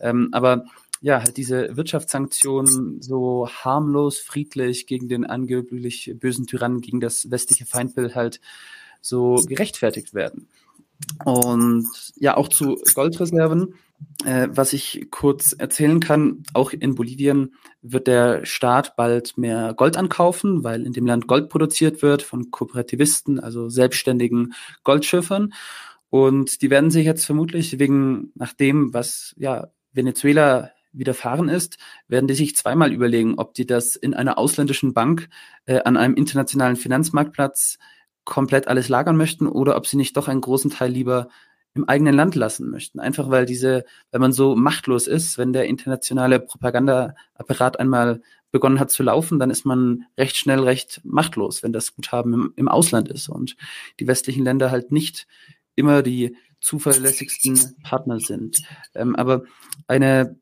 [0.00, 0.64] Ähm, aber
[1.02, 8.14] ja, diese Wirtschaftssanktionen so harmlos, friedlich gegen den angeblich bösen Tyrannen, gegen das westliche Feindbild
[8.14, 8.40] halt
[9.00, 10.48] so gerechtfertigt werden.
[11.24, 13.74] Und ja, auch zu Goldreserven,
[14.24, 19.96] äh, was ich kurz erzählen kann, auch in Bolivien wird der Staat bald mehr Gold
[19.96, 25.52] ankaufen, weil in dem Land Gold produziert wird von Kooperativisten, also selbstständigen Goldschiffern.
[26.10, 32.26] Und die werden sich jetzt vermutlich wegen nach dem, was ja Venezuela widerfahren ist, werden
[32.26, 35.28] die sich zweimal überlegen, ob die das in einer ausländischen Bank
[35.66, 37.78] äh, an einem internationalen Finanzmarktplatz
[38.24, 41.28] komplett alles lagern möchten oder ob sie nicht doch einen großen Teil lieber
[41.74, 43.00] im eigenen Land lassen möchten.
[43.00, 48.90] Einfach weil diese, weil man so machtlos ist, wenn der internationale Propagandaapparat einmal begonnen hat
[48.90, 53.08] zu laufen, dann ist man recht schnell recht machtlos, wenn das Guthaben im, im Ausland
[53.08, 53.56] ist und
[54.00, 55.28] die westlichen Länder halt nicht
[55.76, 58.62] immer die zuverlässigsten Partner sind.
[58.94, 59.44] Ähm, aber
[59.86, 60.36] eine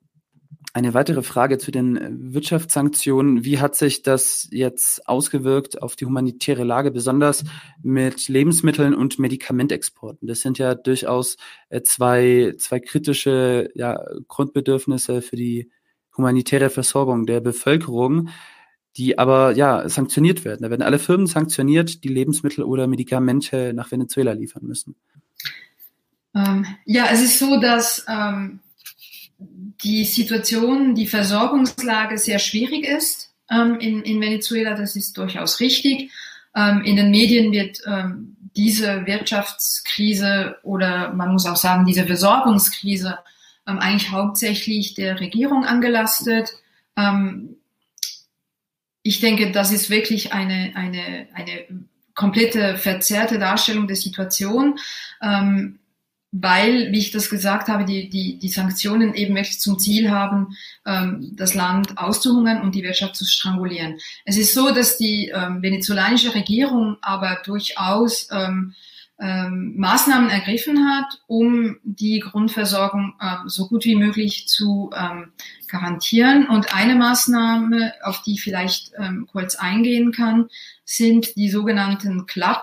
[0.75, 3.45] eine weitere Frage zu den äh, Wirtschaftssanktionen.
[3.45, 7.45] Wie hat sich das jetzt ausgewirkt auf die humanitäre Lage, besonders
[7.83, 10.29] mit Lebensmitteln und Medikamentexporten?
[10.29, 11.37] Das sind ja durchaus
[11.71, 13.99] äh, zwei, zwei kritische ja,
[14.29, 15.71] Grundbedürfnisse für die
[16.17, 18.29] humanitäre Versorgung der Bevölkerung,
[18.97, 20.63] die aber ja sanktioniert werden.
[20.63, 24.97] Da werden alle Firmen sanktioniert, die Lebensmittel oder Medikamente nach Venezuela liefern müssen.
[26.35, 28.61] Ähm, ja, es ist so, dass ähm
[29.39, 34.75] die Situation, die Versorgungslage sehr schwierig ist ähm, in, in Venezuela.
[34.75, 36.11] Das ist durchaus richtig.
[36.55, 43.19] Ähm, in den Medien wird ähm, diese Wirtschaftskrise oder man muss auch sagen, diese Versorgungskrise
[43.67, 46.51] ähm, eigentlich hauptsächlich der Regierung angelastet.
[46.97, 47.57] Ähm,
[49.03, 51.67] ich denke, das ist wirklich eine, eine, eine
[52.15, 54.79] komplette verzerrte Darstellung der Situation.
[55.23, 55.79] Ähm,
[56.31, 60.57] weil, wie ich das gesagt habe, die, die, die Sanktionen eben wirklich zum Ziel haben,
[60.85, 63.99] ähm, das Land auszuhungern und die Wirtschaft zu strangulieren.
[64.25, 68.75] Es ist so, dass die ähm, venezolanische Regierung aber durchaus ähm,
[69.21, 75.33] ähm, Maßnahmen ergriffen hat, um die Grundversorgung ähm, so gut wie möglich zu ähm,
[75.67, 76.47] garantieren.
[76.47, 80.49] Und eine Maßnahme, auf die ich vielleicht ähm, kurz eingehen kann,
[80.85, 82.63] sind die sogenannten Club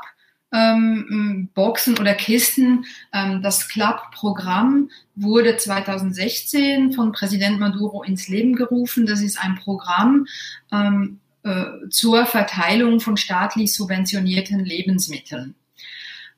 [0.55, 2.85] ähm, Boxen oder Kisten.
[3.13, 9.05] Ähm, das Club-Programm wurde 2016 von Präsident Maduro ins Leben gerufen.
[9.05, 10.27] Das ist ein Programm
[10.71, 15.55] ähm, äh, zur Verteilung von staatlich subventionierten Lebensmitteln.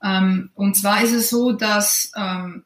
[0.03, 2.63] Ähm, und zwar ist es so, dass ähm,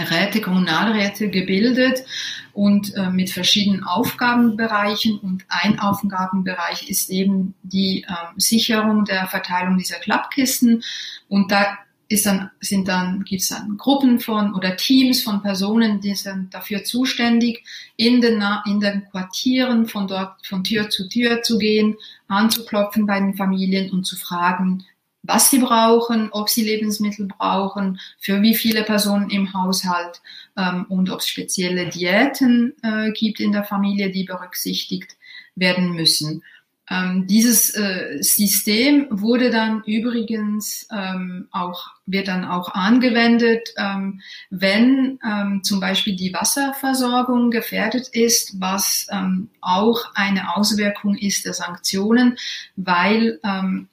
[0.00, 2.04] Räte, Kommunalräte gebildet
[2.52, 5.18] und äh, mit verschiedenen Aufgabenbereichen.
[5.18, 10.82] Und ein Aufgabenbereich ist eben die äh, Sicherung der Verteilung dieser Klappkisten.
[11.28, 11.78] Und da
[12.08, 16.54] ist dann, sind dann, gibt es dann Gruppen von oder Teams von Personen, die sind
[16.54, 17.64] dafür zuständig,
[17.96, 21.96] in den, in den Quartieren von dort, von Tür zu Tür zu gehen,
[22.26, 24.84] anzuklopfen bei den Familien und zu fragen,
[25.28, 30.22] was sie brauchen, ob sie Lebensmittel brauchen, für wie viele Personen im Haushalt
[30.56, 35.16] ähm, und ob es spezielle Diäten äh, gibt in der Familie, die berücksichtigt
[35.54, 36.42] werden müssen.
[36.90, 45.18] Ähm, dieses äh, System wurde dann übrigens ähm, auch, wird dann auch angewendet, ähm, wenn
[45.22, 52.38] ähm, zum Beispiel die Wasserversorgung gefährdet ist, was ähm, auch eine Auswirkung ist der Sanktionen,
[52.76, 53.88] weil ähm,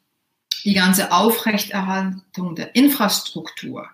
[0.66, 3.88] die ganze Aufrechterhaltung der Infrastruktur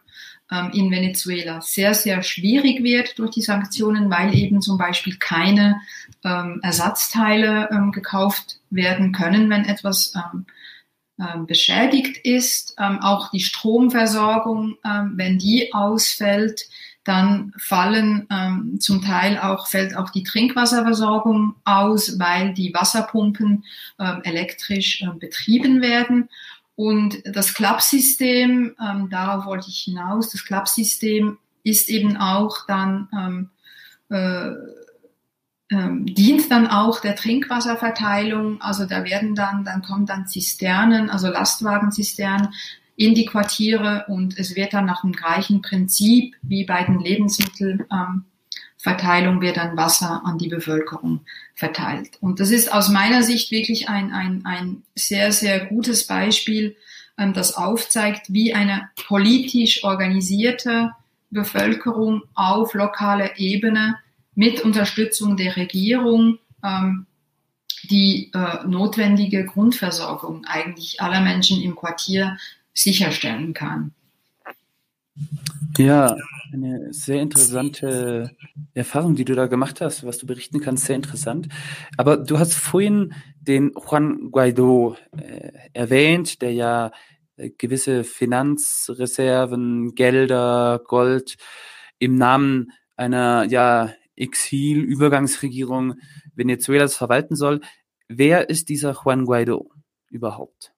[0.50, 5.82] ähm, in Venezuela sehr, sehr schwierig wird durch die Sanktionen, weil eben zum Beispiel keine
[6.24, 10.46] ähm, Ersatzteile ähm, gekauft werden können, wenn etwas ähm,
[11.20, 12.76] ähm, beschädigt ist.
[12.80, 16.68] Ähm, auch die Stromversorgung, wenn die ausfällt,
[17.04, 23.64] dann fallen ähm, zum Teil auch fällt auch die Trinkwasserversorgung aus, weil die Wasserpumpen
[24.00, 26.30] ähm, elektrisch äh, betrieben werden.
[26.82, 33.50] Und das Klappsystem, ähm, darauf wollte ich hinaus, das Klappsystem ist eben auch dann, ähm,
[34.10, 34.50] äh,
[35.70, 38.64] ähm, dient dann auch der Trinkwasserverteilung.
[38.64, 42.50] Also da werden dann, dann kommen dann Zisternen, also Lastwagenzisternen
[42.96, 47.86] in die Quartiere und es wird dann nach dem gleichen Prinzip wie bei den Lebensmitteln
[47.92, 48.26] ähm,
[48.82, 51.22] Verteilung wird dann Wasser an die Bevölkerung
[51.54, 52.18] verteilt.
[52.20, 56.76] Und das ist aus meiner Sicht wirklich ein, ein, ein sehr, sehr gutes Beispiel,
[57.18, 60.92] ähm, das aufzeigt, wie eine politisch organisierte
[61.30, 64.00] Bevölkerung auf lokaler Ebene
[64.34, 67.06] mit Unterstützung der Regierung ähm,
[67.84, 72.38] die äh, notwendige Grundversorgung eigentlich aller Menschen im Quartier
[72.74, 73.94] sicherstellen kann.
[75.78, 76.16] Ja,
[76.54, 78.32] eine sehr interessante
[78.74, 81.48] Erfahrung, die du da gemacht hast, was du berichten kannst, sehr interessant.
[81.98, 86.92] Aber du hast vorhin den Juan Guaido äh, erwähnt, der ja
[87.38, 91.38] äh, gewisse Finanzreserven, Gelder, Gold
[92.00, 95.96] im Namen einer ja Exil-Übergangsregierung
[96.36, 97.62] Venezuelas verwalten soll.
[98.08, 99.72] Wer ist dieser Juan Guaido
[100.10, 100.74] überhaupt?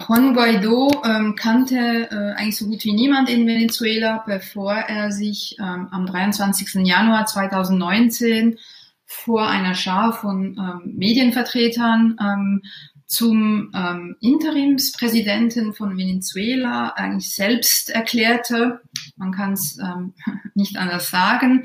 [0.00, 5.56] Juan Guaido ähm, kannte äh, eigentlich so gut wie niemand in Venezuela, bevor er sich
[5.58, 6.86] ähm, am 23.
[6.86, 8.58] Januar 2019
[9.04, 12.62] vor einer Schar von ähm, Medienvertretern ähm,
[13.08, 18.82] zum ähm, Interimspräsidenten von Venezuela eigentlich selbst erklärte.
[19.16, 20.12] Man kann es ähm,
[20.54, 21.64] nicht anders sagen.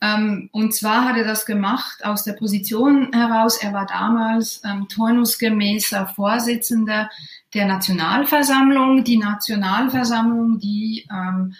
[0.00, 3.56] Ähm, und zwar hat er das gemacht aus der Position heraus.
[3.60, 7.10] Er war damals ähm, turnusgemäßer Vorsitzender
[7.52, 9.02] der Nationalversammlung.
[9.02, 11.54] Die Nationalversammlung, die ähm,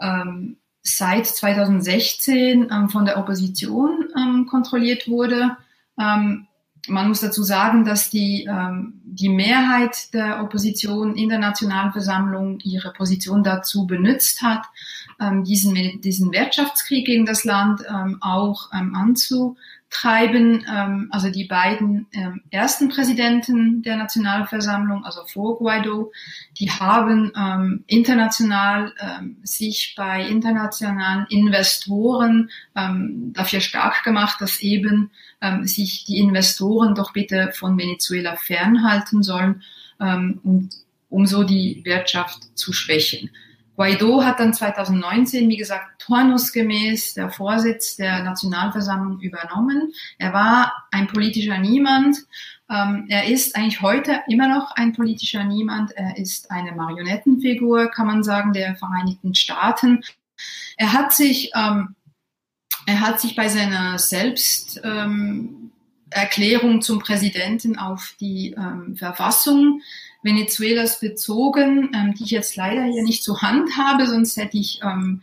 [0.00, 5.58] ähm, seit 2016 ähm, von der Opposition ähm, kontrolliert wurde.
[5.98, 6.46] Ähm,
[6.88, 12.92] man muss dazu sagen, dass die, ähm, die Mehrheit der Opposition in der Nationalversammlung ihre
[12.92, 14.64] Position dazu benutzt hat,
[15.20, 19.56] ähm, diesen, diesen Wirtschaftskrieg gegen das Land ähm, auch ähm, anzu,
[19.92, 26.12] treiben ähm, also die beiden ähm, ersten Präsidenten der Nationalversammlung, also vor Guaido,
[26.58, 35.10] die haben ähm, international ähm, sich bei internationalen Investoren ähm, dafür stark gemacht, dass eben
[35.42, 39.62] ähm, sich die Investoren doch bitte von Venezuela fernhalten sollen,
[40.00, 40.70] ähm, um,
[41.10, 43.30] um so die Wirtschaft zu schwächen.
[43.76, 49.94] Guaido hat dann 2019, wie gesagt, turnusgemäß der Vorsitz der Nationalversammlung übernommen.
[50.18, 52.18] Er war ein politischer Niemand.
[52.68, 55.92] Ähm, er ist eigentlich heute immer noch ein politischer Niemand.
[55.92, 60.04] Er ist eine Marionettenfigur, kann man sagen, der Vereinigten Staaten.
[60.76, 61.94] Er hat sich, ähm,
[62.86, 69.80] er hat sich bei seiner Selbsterklärung ähm, zum Präsidenten auf die ähm, Verfassung
[70.22, 74.80] Venezuelas bezogen, ähm, die ich jetzt leider hier nicht zur Hand habe, sonst hätte ich
[74.82, 75.22] ähm,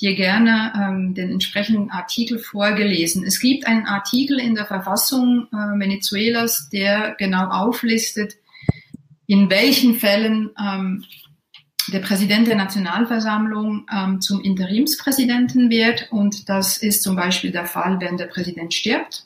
[0.00, 3.24] dir gerne ähm, den entsprechenden Artikel vorgelesen.
[3.24, 8.36] Es gibt einen Artikel in der Verfassung äh, Venezuelas, der genau auflistet,
[9.26, 11.04] in welchen Fällen ähm,
[11.92, 16.08] der Präsident der Nationalversammlung ähm, zum Interimspräsidenten wird.
[16.10, 19.24] Und das ist zum Beispiel der Fall, wenn der Präsident stirbt,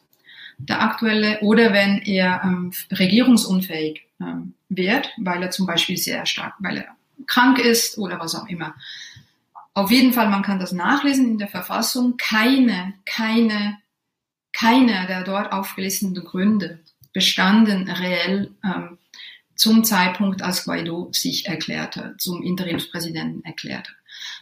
[0.58, 6.54] der aktuelle, oder wenn er ähm, regierungsunfähig ähm, wird, weil er zum Beispiel sehr stark,
[6.58, 6.96] weil er
[7.26, 8.74] krank ist oder was auch immer.
[9.74, 12.16] Auf jeden Fall, man kann das nachlesen in der Verfassung.
[12.18, 13.78] Keine, keine,
[14.52, 16.80] keine der dort aufgelisteten Gründe
[17.12, 18.98] bestanden reell ähm,
[19.54, 23.92] zum Zeitpunkt, als Guaido sich erklärte, zum Interimspräsidenten erklärte.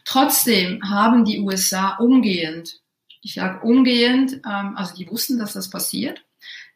[0.04, 2.80] Trotzdem haben die USA umgehend,
[3.22, 6.24] ich sage umgehend, ähm, also die wussten, dass das passiert,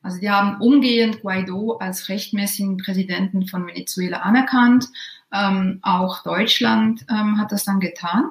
[0.05, 4.89] also die haben umgehend Guaido als rechtmäßigen Präsidenten von Venezuela anerkannt.
[5.33, 8.31] Ähm, auch Deutschland ähm, hat das dann getan.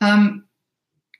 [0.00, 0.44] Ähm,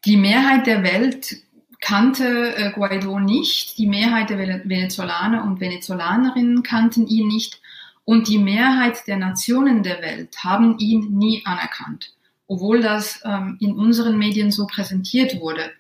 [0.05, 1.37] die Mehrheit der Welt
[1.81, 3.79] kannte äh, Guaido nicht.
[3.79, 7.63] Die Mehrheit der Venezolaner und Venezolanerinnen kannten ihn nicht.
[8.05, 12.13] Und die Mehrheit der Nationen der Welt haben ihn nie anerkannt
[12.51, 15.71] obwohl das ähm, in unseren Medien so präsentiert wurde.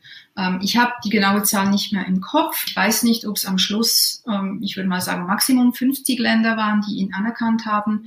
[0.40, 2.64] Ähm, ich habe die genaue Zahl nicht mehr im Kopf.
[2.66, 6.56] Ich weiß nicht, ob es am Schluss, ähm, ich würde mal sagen, Maximum 50 Länder
[6.56, 8.06] waren, die ihn anerkannt haben.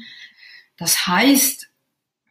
[0.77, 1.69] Das heißt,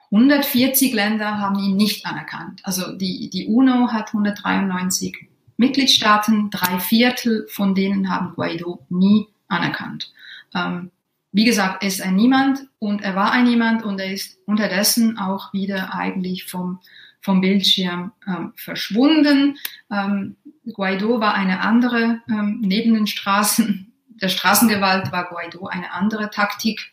[0.07, 2.61] 140 Länder haben ihn nicht anerkannt.
[2.64, 10.12] Also die, die UNO hat 193 Mitgliedstaaten, drei Viertel von denen haben Guaido nie anerkannt.
[10.55, 10.90] Ähm,
[11.30, 15.16] wie gesagt, er ist ein Niemand und er war ein Niemand und er ist unterdessen
[15.16, 16.80] auch wieder eigentlich vom,
[17.23, 19.57] vom Bildschirm ähm, verschwunden.
[19.91, 20.37] Ähm,
[20.73, 26.93] Guaido war eine andere, ähm, neben den Straßen, der Straßengewalt war Guaido eine andere Taktik.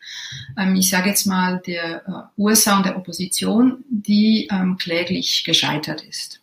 [0.57, 6.03] Ähm, ich sage jetzt mal der äh, USA und der Opposition, die ähm, kläglich gescheitert
[6.03, 6.41] ist.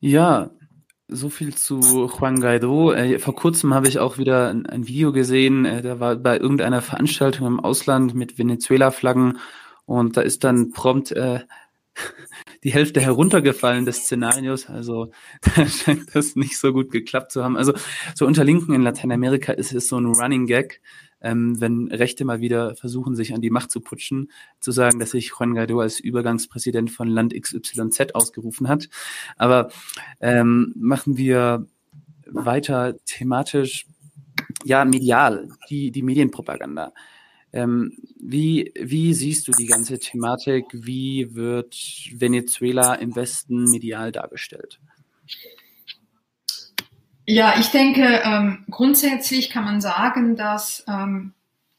[0.00, 0.50] Ja,
[1.08, 2.92] so viel zu Juan Guaido.
[2.92, 6.82] Äh, vor kurzem habe ich auch wieder ein, Video gesehen, äh, da war bei irgendeiner
[6.82, 9.38] Veranstaltung im Ausland mit Venezuela-Flaggen
[9.88, 11.40] und da ist dann prompt äh,
[12.62, 14.68] die Hälfte heruntergefallen des Szenarios.
[14.68, 15.10] Also
[15.56, 17.56] da scheint das nicht so gut geklappt zu haben.
[17.56, 17.72] Also
[18.14, 20.82] so unter Linken in Lateinamerika ist es so ein Running Gag,
[21.22, 24.30] ähm, wenn Rechte mal wieder versuchen, sich an die Macht zu putschen,
[24.60, 28.90] zu sagen, dass sich Juan Guaido als Übergangspräsident von Land XYZ ausgerufen hat.
[29.36, 29.70] Aber
[30.20, 31.66] ähm, machen wir
[32.26, 33.86] weiter thematisch,
[34.64, 36.92] ja, medial, die, die Medienpropaganda.
[37.58, 40.66] Ähm, wie, wie siehst du die ganze Thematik?
[40.72, 41.74] Wie wird
[42.14, 44.78] Venezuela im Westen medial dargestellt?
[47.26, 51.34] Ja, ich denke, ähm, grundsätzlich kann man sagen, dass ähm,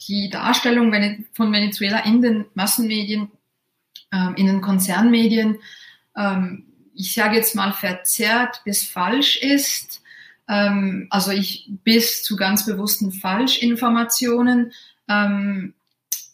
[0.07, 0.93] die Darstellung
[1.33, 3.31] von Venezuela in den Massenmedien,
[4.11, 5.59] ähm, in den Konzernmedien,
[6.15, 10.01] ähm, ich sage jetzt mal verzerrt bis falsch ist.
[10.49, 14.73] Ähm, also ich bis zu ganz bewussten Falschinformationen.
[15.09, 15.73] Ähm,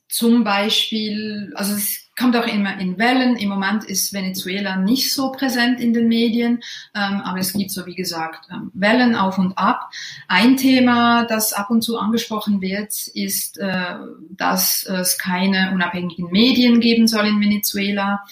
[0.08, 3.36] zum Beispiel, also es kommt auch immer in Wellen.
[3.36, 6.62] Im Moment ist Venezuela nicht so präsent in den Medien,
[6.94, 9.90] ähm, aber es gibt so wie gesagt ähm, Wellen auf und ab.
[10.30, 13.96] Ein Thema, das ab und zu angesprochen wird, ist, äh,
[14.30, 18.24] dass es keine unabhängigen Medien geben soll in Venezuela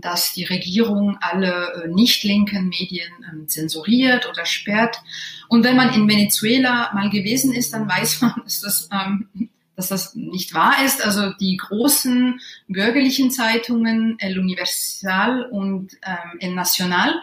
[0.00, 5.00] dass die Regierung alle äh, nicht linken Medien ähm, zensuriert oder sperrt.
[5.48, 9.28] Und wenn man in Venezuela mal gewesen ist, dann weiß man, dass das ähm,
[9.76, 11.04] dass das nicht wahr ist.
[11.04, 17.14] Also die großen bürgerlichen Zeitungen, El Universal und ähm, El Nacional,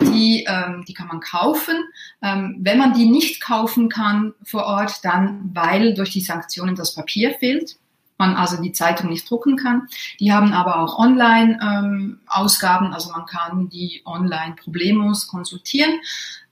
[0.00, 1.76] die, ähm, die kann man kaufen.
[2.22, 6.94] Ähm, wenn man die nicht kaufen kann vor Ort, dann weil durch die Sanktionen das
[6.94, 7.76] Papier fehlt,
[8.18, 9.88] man also die Zeitung nicht drucken kann.
[10.20, 16.00] Die haben aber auch Online-Ausgaben, ähm, also man kann die online problemlos konsultieren.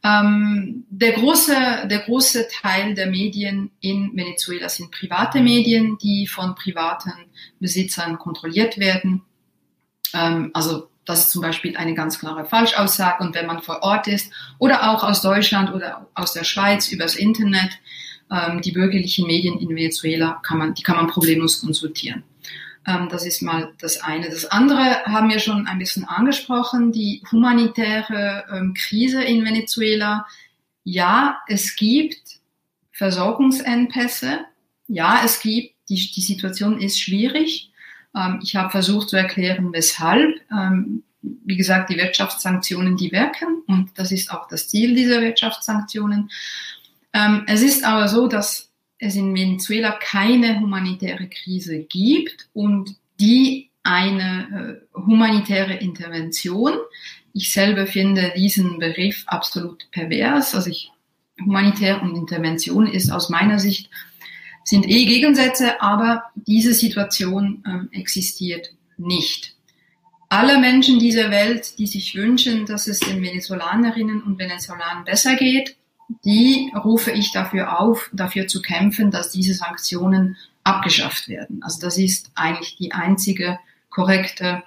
[0.02, 6.56] Ähm, der, große, der große Teil der Medien in Venezuela sind private Medien, die von
[6.56, 7.12] privaten
[7.60, 9.22] Besitzern kontrolliert werden.
[10.12, 13.22] Ähm, also das ist zum Beispiel eine ganz klare Falschaussage.
[13.22, 17.16] Und wenn man vor Ort ist oder auch aus Deutschland oder aus der Schweiz übers
[17.16, 17.78] Internet,
[18.32, 22.22] ähm, die bürgerlichen Medien in Venezuela kann man, die kann man problemlos konsultieren.
[22.86, 24.30] Ähm, das ist mal das eine.
[24.30, 30.26] Das andere haben wir schon ein bisschen angesprochen, die humanitäre ähm, Krise in Venezuela.
[30.82, 32.40] Ja, es gibt
[32.92, 34.40] Versorgungsengpässe.
[34.88, 37.70] Ja, es gibt, die, die Situation ist schwierig.
[38.16, 40.40] Ähm, ich habe versucht zu erklären, weshalb.
[40.50, 46.30] Ähm, wie gesagt, die Wirtschaftssanktionen, die wirken und das ist auch das Ziel dieser Wirtschaftssanktionen.
[47.12, 53.70] Ähm, es ist aber so, dass es in Venezuela keine humanitäre Krise gibt und die
[53.82, 56.74] eine äh, humanitäre Intervention.
[57.32, 60.54] Ich selber finde diesen Begriff absolut pervers.
[60.54, 60.90] Also ich,
[61.44, 63.90] humanitär und Intervention ist aus meiner Sicht
[64.64, 69.56] sind eh Gegensätze, aber diese Situation äh, existiert nicht.
[70.28, 75.76] Alle Menschen dieser Welt, die sich wünschen, dass es den Venezolanerinnen und Venezolanern besser geht,
[76.24, 81.62] die rufe ich dafür auf, dafür zu kämpfen, dass diese Sanktionen abgeschafft werden.
[81.62, 83.58] Also das ist eigentlich die einzige
[83.90, 84.62] korrekte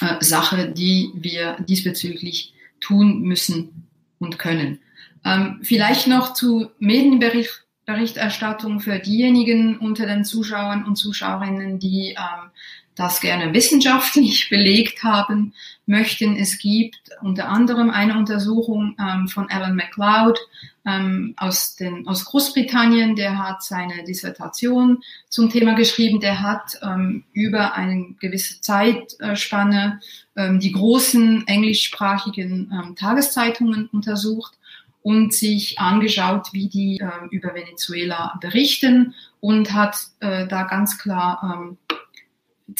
[0.00, 3.86] äh, Sache, die wir diesbezüglich tun müssen
[4.18, 4.80] und können.
[5.24, 12.50] Ähm, vielleicht noch zu Medienberichterstattung für diejenigen unter den Zuschauern und Zuschauerinnen, die ähm,
[12.94, 15.54] das gerne wissenschaftlich belegt haben
[15.86, 16.36] möchten.
[16.36, 20.38] Es gibt unter anderem eine Untersuchung ähm, von Alan MacLeod
[20.86, 27.24] ähm, aus, den, aus Großbritannien, der hat seine Dissertation zum Thema geschrieben, der hat ähm,
[27.32, 30.00] über eine gewisse Zeitspanne
[30.36, 34.54] ähm, die großen englischsprachigen ähm, Tageszeitungen untersucht
[35.02, 41.58] und sich angeschaut, wie die äh, über Venezuela berichten und hat äh, da ganz klar
[41.68, 41.78] ähm,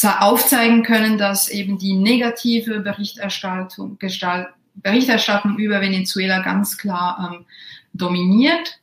[0.02, 7.46] aufzeigen können, dass eben die negative Berichterstattung, Gestalt, Berichterstattung über Venezuela ganz klar ähm,
[7.94, 8.80] dominiert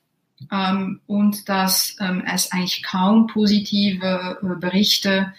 [0.51, 5.34] ähm, und dass ähm, es eigentlich kaum positive äh, Berichte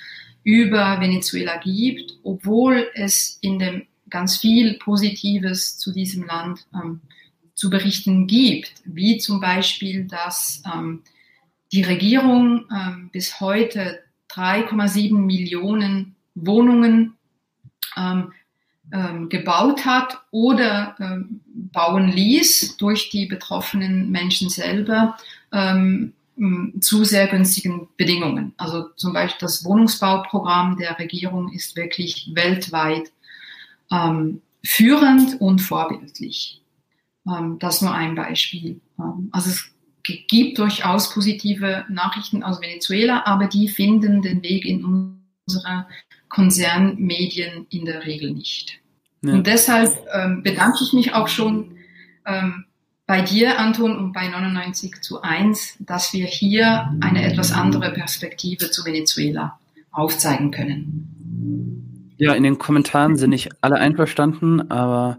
[0.45, 7.01] über Venezuela gibt, obwohl es in dem ganz viel Positives zu diesem Land ähm,
[7.55, 11.03] zu berichten gibt, wie zum Beispiel, dass ähm,
[11.73, 14.01] die Regierung ähm, bis heute
[14.31, 17.15] 3,7 Millionen Wohnungen
[18.93, 25.17] ähm, gebaut hat oder ähm, bauen ließ durch die betroffenen Menschen selber
[25.53, 26.13] ähm,
[26.81, 28.55] zu sehr günstigen Bedingungen.
[28.57, 33.13] Also zum Beispiel das Wohnungsbauprogramm der Regierung ist wirklich weltweit
[33.91, 36.63] ähm, führend und vorbildlich.
[37.27, 38.81] Ähm, das nur ein Beispiel.
[38.99, 39.71] Ähm, also es
[40.03, 45.17] gibt durchaus positive Nachrichten aus Venezuela, aber die finden den Weg in
[45.47, 45.87] unsere
[46.29, 48.82] Konzernmedien in der Regel nicht.
[49.23, 49.35] Ja.
[49.35, 51.77] Und deshalb ähm, bedanke ich mich auch schon
[52.27, 52.65] ähm,
[53.07, 58.71] bei dir, Anton, und bei 99 zu 1, dass wir hier eine etwas andere Perspektive
[58.71, 59.59] zu Venezuela
[59.91, 62.15] aufzeigen können.
[62.17, 65.19] Ja, in den Kommentaren sind nicht alle einverstanden, aber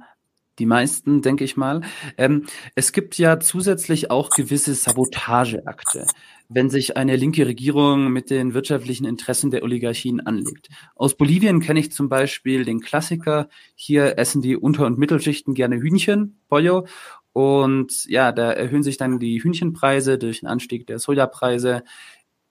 [0.60, 1.82] die meisten, denke ich mal.
[2.18, 2.46] Ähm,
[2.76, 6.06] es gibt ja zusätzlich auch gewisse Sabotageakte,
[6.50, 10.70] wenn sich eine linke Regierung mit den wirtschaftlichen Interessen der Oligarchien anlegt.
[10.96, 13.50] Aus Bolivien kenne ich zum Beispiel den Klassiker.
[13.76, 16.86] Hier essen die Unter- und Mittelschichten gerne Hühnchen, Pollo.
[17.32, 21.84] Und ja, da erhöhen sich dann die Hühnchenpreise durch den Anstieg der Sojapreise.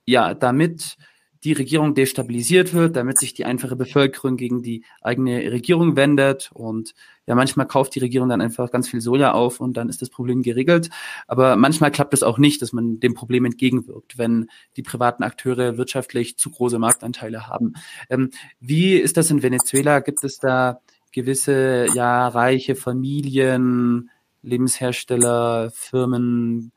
[0.04, 0.96] Ja, damit
[1.44, 6.50] die Regierung destabilisiert wird, damit sich die einfache Bevölkerung gegen die eigene Regierung wendet.
[6.54, 6.94] Und
[7.26, 10.10] ja, manchmal kauft die Regierung dann einfach ganz viel Soja auf und dann ist das
[10.10, 10.90] Problem geregelt.
[11.26, 15.76] Aber manchmal klappt es auch nicht, dass man dem Problem entgegenwirkt, wenn die privaten Akteure
[15.76, 17.74] wirtschaftlich zu große Marktanteile haben.
[18.08, 18.30] Ähm,
[18.60, 19.98] wie ist das in Venezuela?
[19.98, 20.80] Gibt es da
[21.12, 24.10] gewisse, ja, reiche Familien,
[24.42, 26.72] Lebenshersteller, Firmen,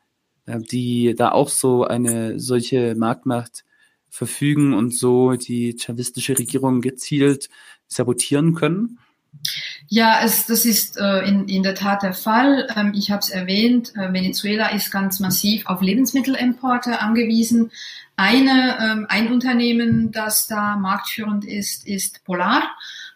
[0.46, 3.64] äh, die da auch so eine solche Marktmacht
[4.16, 7.48] verfügen und so die chavistische Regierung gezielt
[7.86, 8.98] sabotieren können?
[9.88, 12.66] Ja, es, das ist äh, in, in der Tat der Fall.
[12.74, 17.70] Ähm, ich habe es erwähnt, äh, Venezuela ist ganz massiv auf Lebensmittelimporte angewiesen.
[18.16, 22.62] Eine, ähm, ein Unternehmen, das da marktführend ist, ist Polar.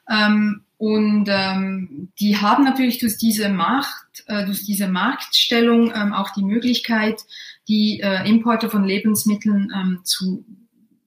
[0.08, 6.30] Ähm, und ähm, die haben natürlich durch diese Macht, äh, durch diese Marktstellung ähm, auch
[6.30, 7.22] die Möglichkeit,
[7.68, 10.44] die äh, Importe von Lebensmitteln ähm, zu,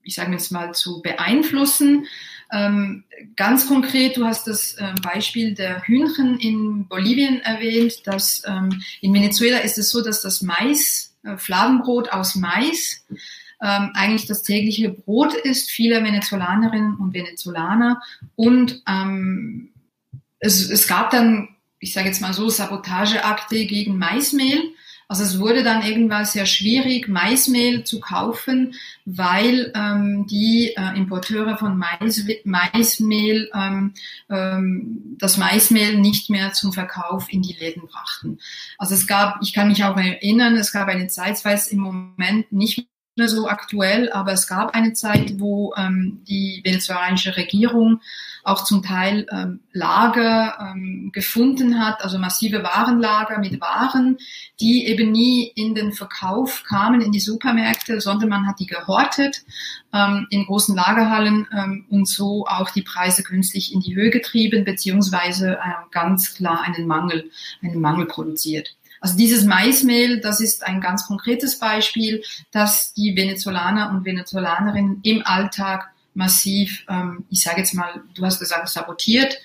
[0.04, 2.06] ich sage jetzt mal, zu beeinflussen.
[2.52, 3.04] Ähm,
[3.36, 9.12] ganz konkret, du hast das äh, Beispiel der Hühnchen in Bolivien erwähnt, dass ähm, in
[9.12, 13.04] Venezuela ist es so, dass das Mais, äh, Fladenbrot aus Mais,
[13.62, 18.02] ähm, eigentlich das tägliche Brot ist vieler Venezolanerinnen und Venezolaner.
[18.36, 19.70] Und ähm,
[20.38, 21.48] es, es gab dann,
[21.78, 24.74] ich sage jetzt mal so, Sabotageakte gegen Maismehl.
[25.14, 31.56] Also es wurde dann irgendwann sehr schwierig, Maismehl zu kaufen, weil ähm, die äh, Importeure
[31.56, 33.94] von Mais, Maismehl ähm,
[34.28, 38.40] ähm, das Maismehl nicht mehr zum Verkauf in die Läden brachten.
[38.76, 42.50] Also es gab, ich kann mich auch erinnern, es gab eine Zeit, zwar im Moment
[42.50, 48.00] nicht mehr so aktuell, aber es gab eine Zeit, wo ähm, die venezolanische Regierung
[48.42, 54.18] auch zum Teil ähm, Lager ähm, gefunden hat, also massive Warenlager mit Waren,
[54.60, 59.44] die eben nie in den Verkauf kamen in die Supermärkte, sondern man hat die gehortet
[59.92, 64.64] ähm, in großen Lagerhallen ähm, und so auch die Preise künstlich in die Höhe getrieben,
[64.64, 65.58] beziehungsweise äh,
[65.92, 67.30] ganz klar einen Mangel,
[67.62, 68.76] einen Mangel produziert.
[69.04, 75.20] Also dieses Maismehl, das ist ein ganz konkretes Beispiel, dass die Venezolaner und Venezolanerinnen im
[75.26, 79.36] Alltag massiv, ähm, ich sage jetzt mal, du hast gesagt, sabotiert,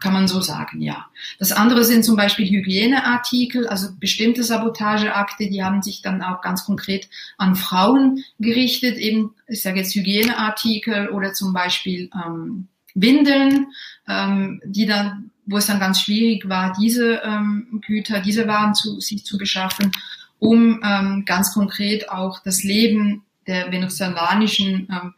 [0.00, 1.06] kann man so sagen, ja.
[1.40, 6.64] Das andere sind zum Beispiel Hygieneartikel, also bestimmte Sabotageakte, die haben sich dann auch ganz
[6.64, 13.66] konkret an Frauen gerichtet, eben, ich sage jetzt Hygieneartikel oder zum Beispiel ähm, Windeln,
[14.08, 19.00] ähm, die dann wo es dann ganz schwierig war, diese ähm, Güter, diese Waren zu
[19.00, 19.92] sich zu beschaffen,
[20.38, 25.14] um ähm, ganz konkret auch das Leben der venezolanischen ähm,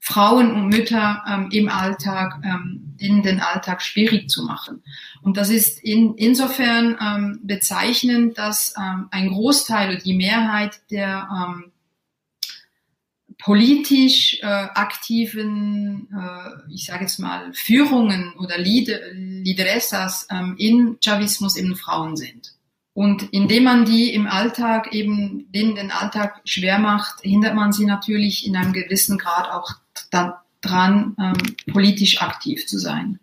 [0.00, 4.82] Frauen und Mütter ähm, im Alltag, ähm, in den Alltag schwierig zu machen.
[5.22, 11.28] Und das ist in, insofern ähm, bezeichnend, dass ähm, ein Großteil oder die Mehrheit der
[11.30, 11.72] ähm,
[13.48, 21.56] politisch äh, aktiven, äh, ich sage jetzt mal, Führungen oder Lieder, Lideressas ähm, in Chavismus
[21.56, 22.52] eben Frauen sind.
[22.92, 27.86] Und indem man die im Alltag eben, denen den Alltag schwer macht, hindert man sie
[27.86, 29.70] natürlich in einem gewissen Grad auch
[30.10, 33.18] daran, ähm, politisch aktiv zu sein.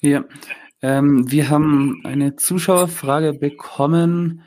[0.00, 0.24] Ja,
[0.80, 4.42] ähm, wir haben eine Zuschauerfrage bekommen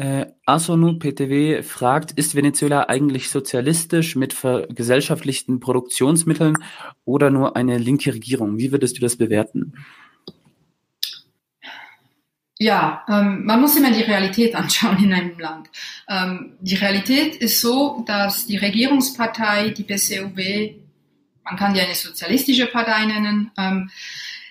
[0.00, 6.56] äh, Asonu PTW fragt, ist Venezuela eigentlich sozialistisch mit vergesellschaftlichten Produktionsmitteln
[7.04, 8.56] oder nur eine linke Regierung?
[8.56, 9.74] Wie würdest du das bewerten?
[12.58, 15.68] Ja, ähm, man muss immer die Realität anschauen in einem Land.
[16.08, 20.76] Ähm, die Realität ist so, dass die Regierungspartei, die PCUB,
[21.44, 23.90] man kann die eine sozialistische Partei nennen, ähm,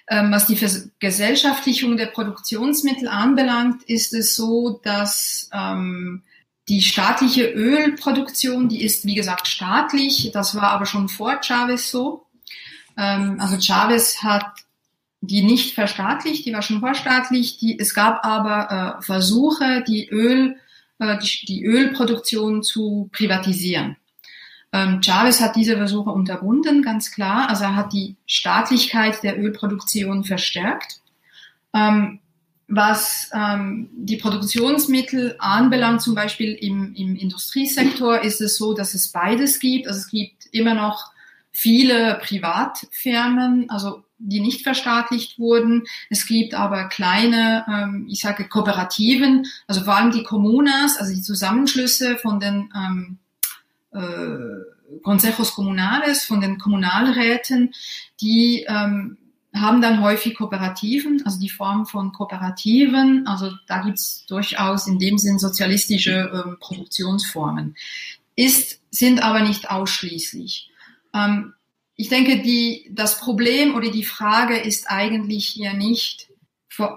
[0.09, 0.57] was die
[0.99, 6.23] Gesellschaftlichung der Produktionsmittel anbelangt, ist es so, dass ähm,
[6.67, 12.25] die staatliche Ölproduktion, die ist wie gesagt staatlich, das war aber schon vor Chavez so.
[12.97, 14.45] Ähm, also Chavez hat
[15.21, 17.57] die nicht verstaatlicht, die war schon vorstaatlich.
[17.57, 20.55] Die, es gab aber äh, Versuche, die Öl,
[20.99, 23.97] äh, die, die Ölproduktion zu privatisieren.
[24.71, 27.49] Ähm, Chavez hat diese Versuche unterbunden, ganz klar.
[27.49, 31.01] Also er hat die Staatlichkeit der Ölproduktion verstärkt.
[31.73, 32.19] Ähm,
[32.67, 39.11] was ähm, die Produktionsmittel anbelangt, zum Beispiel im, im Industriesektor, ist es so, dass es
[39.11, 39.87] beides gibt.
[39.87, 41.11] Also es gibt immer noch
[41.51, 45.85] viele Privatfirmen, also die nicht verstaatlicht wurden.
[46.09, 51.21] Es gibt aber kleine, ähm, ich sage Kooperativen, also vor allem die Kommunas, also die
[51.21, 53.18] Zusammenschlüsse von den ähm, äh,
[55.03, 57.73] Consejos Comunales, von den Kommunalräten,
[58.21, 59.17] die ähm,
[59.53, 63.25] haben dann häufig Kooperativen, also die Form von Kooperativen.
[63.27, 67.75] Also da gibt's durchaus in dem Sinn sozialistische ähm, Produktionsformen.
[68.35, 70.69] ist, sind aber nicht ausschließlich.
[71.13, 71.53] Ähm,
[71.95, 76.29] ich denke, die, das Problem oder die Frage ist eigentlich hier nicht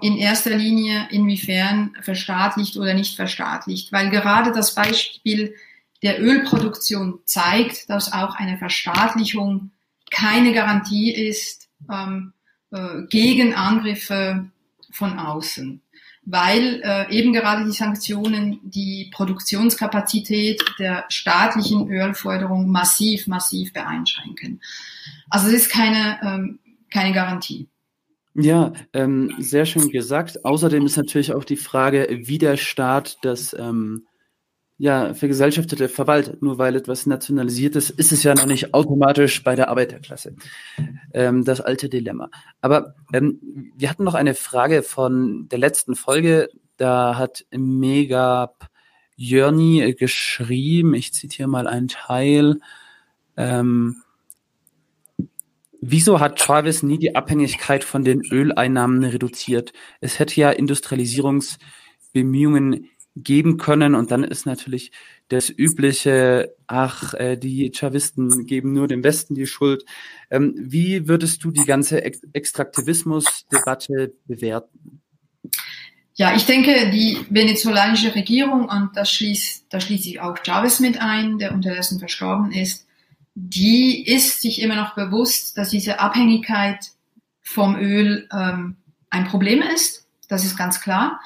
[0.01, 5.55] in erster Linie, inwiefern verstaatlicht oder nicht verstaatlicht, weil gerade das Beispiel
[6.03, 9.71] der Ölproduktion zeigt, dass auch eine Verstaatlichung
[10.11, 12.33] keine Garantie ist ähm,
[12.71, 14.49] äh, gegen Angriffe
[14.91, 15.81] von außen
[16.25, 24.61] weil äh, eben gerade die Sanktionen die Produktionskapazität der staatlichen Ölförderung massiv, massiv beeinschränken.
[25.29, 26.59] Also es ist keine, ähm,
[26.91, 27.67] keine Garantie.
[28.35, 30.43] Ja, ähm, sehr schön gesagt.
[30.43, 34.07] Außerdem ist natürlich auch die Frage, wie der Staat das ähm,
[34.77, 36.41] ja, vergesellschaftete verwaltet.
[36.41, 40.35] Nur weil etwas nationalisiert ist, ist es ja noch nicht automatisch bei der Arbeiterklasse.
[41.13, 42.29] Ähm, das alte Dilemma.
[42.61, 43.39] Aber ähm,
[43.75, 46.49] wir hatten noch eine Frage von der letzten Folge.
[46.77, 48.67] Da hat Megap
[49.15, 52.59] Jörni geschrieben, ich zitiere mal einen Teil.
[53.37, 54.03] Ähm,
[55.85, 59.73] Wieso hat Chavez nie die Abhängigkeit von den Öleinnahmen reduziert?
[59.99, 63.95] Es hätte ja Industrialisierungsbemühungen geben können.
[63.95, 64.91] Und dann ist natürlich
[65.29, 69.85] das übliche, ach, äh, die Chavisten geben nur dem Westen die Schuld.
[70.31, 75.01] Ähm, wie würdest du die ganze Ex Extraktivismus-Debatte bewerten?
[76.15, 81.01] Ja, ich denke, die venezolanische Regierung, und das schließt, da schließt sich auch Chavez mit
[81.01, 82.85] ein, der unterdessen verstorben ist,
[83.35, 86.91] die ist sich immer noch bewusst, dass diese Abhängigkeit
[87.41, 88.77] vom Öl ähm,
[89.09, 90.07] ein Problem ist.
[90.27, 91.19] Das ist ganz klar.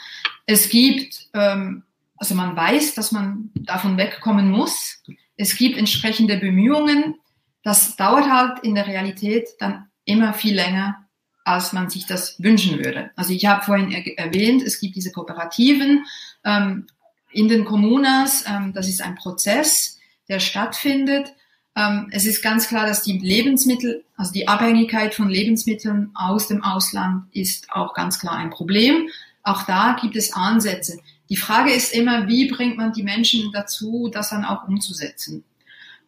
[0.47, 1.83] Es gibt, ähm,
[2.15, 5.03] also man weiß, dass man davon wegkommen muss.
[5.35, 7.15] Es gibt entsprechende Bemühungen.
[7.63, 11.05] Das dauert halt in der Realität dann immer viel länger,
[11.43, 13.11] als man sich das wünschen würde.
[13.15, 16.05] Also ich habe vorhin er erwähnt, es gibt diese Kooperativen
[16.45, 16.87] ähm,
[17.31, 18.45] in den Kommunas.
[18.47, 21.33] Ähm, das ist ein Prozess, der stattfindet.
[21.75, 26.63] Ähm, es ist ganz klar, dass die Lebensmittel, also die Abhängigkeit von Lebensmitteln aus dem
[26.63, 29.09] Ausland ist auch ganz klar ein Problem.
[29.47, 30.99] Auch da gibt es Ansätze.
[31.29, 35.45] Die Frage ist immer, wie bringt man die Menschen dazu, das dann auch umzusetzen?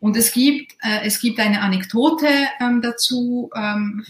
[0.02, 2.28] Und es gibt, äh, es gibt eine Anekdote
[2.60, 4.06] ähm, dazu ähm,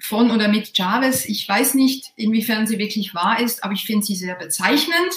[0.00, 1.26] von oder mit Chavez.
[1.26, 5.14] Ich weiß nicht, inwiefern sie wirklich wahr ist, aber ich finde sie sehr bezeichnend.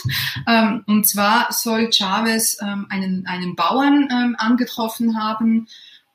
[0.48, 5.68] Ähm, und zwar soll Chavez ähm, einen, einen Bauern ähm, angetroffen haben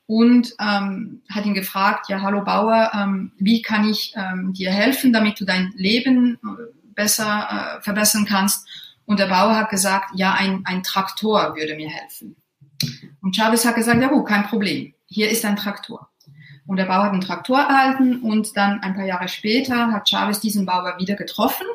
[0.06, 5.12] und ähm, hat ihn gefragt, ja, hallo Bauer, ähm, wie kann ich ähm, dir helfen,
[5.12, 6.38] damit du dein Leben
[7.00, 8.68] besser äh, verbessern kannst.
[9.06, 12.36] Und der Bauer hat gesagt, ja, ein, ein Traktor würde mir helfen.
[13.22, 14.94] Und Chavez hat gesagt, ja gut, kein Problem.
[15.06, 16.08] Hier ist ein Traktor.
[16.66, 20.40] Und der Bauer hat einen Traktor erhalten und dann ein paar Jahre später hat Chavez
[20.40, 21.66] diesen Bauer wieder getroffen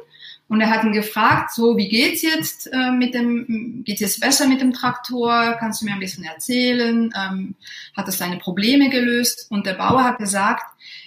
[0.47, 4.47] und er hat ihn gefragt, so, wie geht's jetzt äh, mit dem, geht's jetzt besser
[4.47, 5.55] mit dem Traktor?
[5.59, 7.11] Kannst du mir ein bisschen erzählen?
[7.17, 7.55] Ähm,
[7.97, 9.47] hat das deine Probleme gelöst?
[9.49, 10.63] Und der Bauer hat gesagt,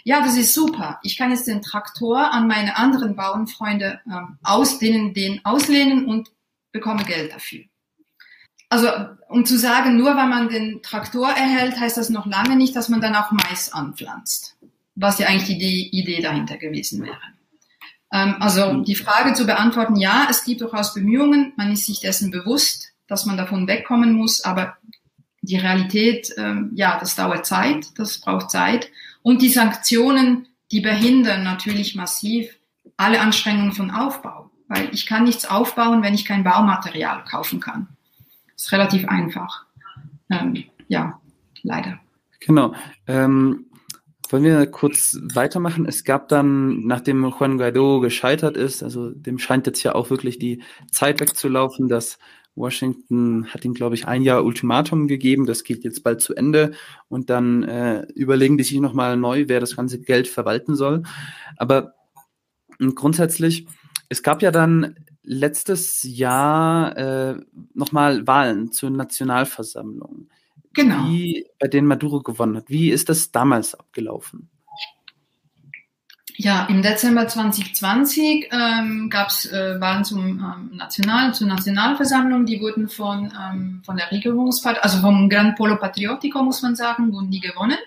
[0.08, 0.98] ja, das ist super.
[1.02, 6.30] Ich kann jetzt den Traktor an meine anderen Bauernfreunde ähm, ausdehnen, den auslehnen und
[6.72, 7.64] bekomme Geld dafür.
[8.70, 8.88] Also,
[9.28, 12.88] um zu sagen, nur weil man den Traktor erhält, heißt das noch lange nicht, dass
[12.88, 14.56] man dann auch Mais anpflanzt.
[14.94, 17.20] Was ja eigentlich die Idee dahinter gewesen wäre.
[18.10, 22.30] Ähm, also die Frage zu beantworten, ja, es gibt durchaus Bemühungen, man ist sich dessen
[22.30, 24.78] bewusst, dass man davon wegkommen muss, aber
[25.42, 28.90] die Realität, ähm, ja, das dauert Zeit, das braucht Zeit.
[29.22, 32.58] Und die Sanktionen, die behindern natürlich massiv
[32.96, 37.88] alle Anstrengungen von Aufbau, weil ich kann nichts aufbauen, wenn ich kein Baumaterial kaufen kann.
[38.54, 39.66] Das ist relativ einfach.
[40.30, 41.20] Ähm, ja,
[41.62, 42.00] leider.
[42.40, 42.74] Genau.
[43.06, 43.66] Ähm,
[44.30, 45.86] wollen wir kurz weitermachen?
[45.86, 50.38] Es gab dann, nachdem Juan Guaido gescheitert ist, also dem scheint jetzt ja auch wirklich
[50.38, 52.18] die Zeit wegzulaufen, dass
[52.58, 55.46] Washington hat ihm, glaube ich, ein Jahr Ultimatum gegeben.
[55.46, 56.72] Das geht jetzt bald zu Ende.
[57.08, 61.02] Und dann äh, überlegen die sich nochmal neu, wer das ganze Geld verwalten soll.
[61.56, 61.94] Aber
[62.94, 63.66] grundsätzlich,
[64.08, 67.40] es gab ja dann letztes Jahr äh,
[67.74, 70.28] nochmal Wahlen zur Nationalversammlung.
[70.72, 71.06] Genau.
[71.08, 72.68] Die, bei denen Maduro gewonnen hat.
[72.68, 74.48] Wie ist das damals abgelaufen?
[76.40, 82.46] Ja, im Dezember 2020 ähm, gab es äh, Wahlen zum ähm, National, zur Nationalversammlung.
[82.46, 87.12] Die wurden von, ähm, von der Regierungspartei, also vom Gran Polo Patriótico, muss man sagen,
[87.12, 87.78] wurden die gewonnen.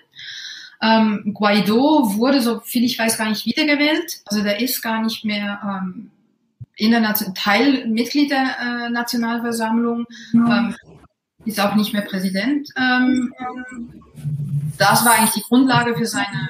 [0.82, 4.20] Ähm, Guaido wurde, so viel ich weiß, gar nicht wiedergewählt.
[4.26, 6.10] Also der ist gar nicht mehr ähm,
[6.76, 10.04] in der Nation Teil Mitglied der äh, Nationalversammlung.
[10.32, 10.74] Mhm
[11.44, 12.68] ist auch nicht mehr Präsident.
[12.76, 13.32] Ähm,
[14.78, 16.48] das war eigentlich die Grundlage für seine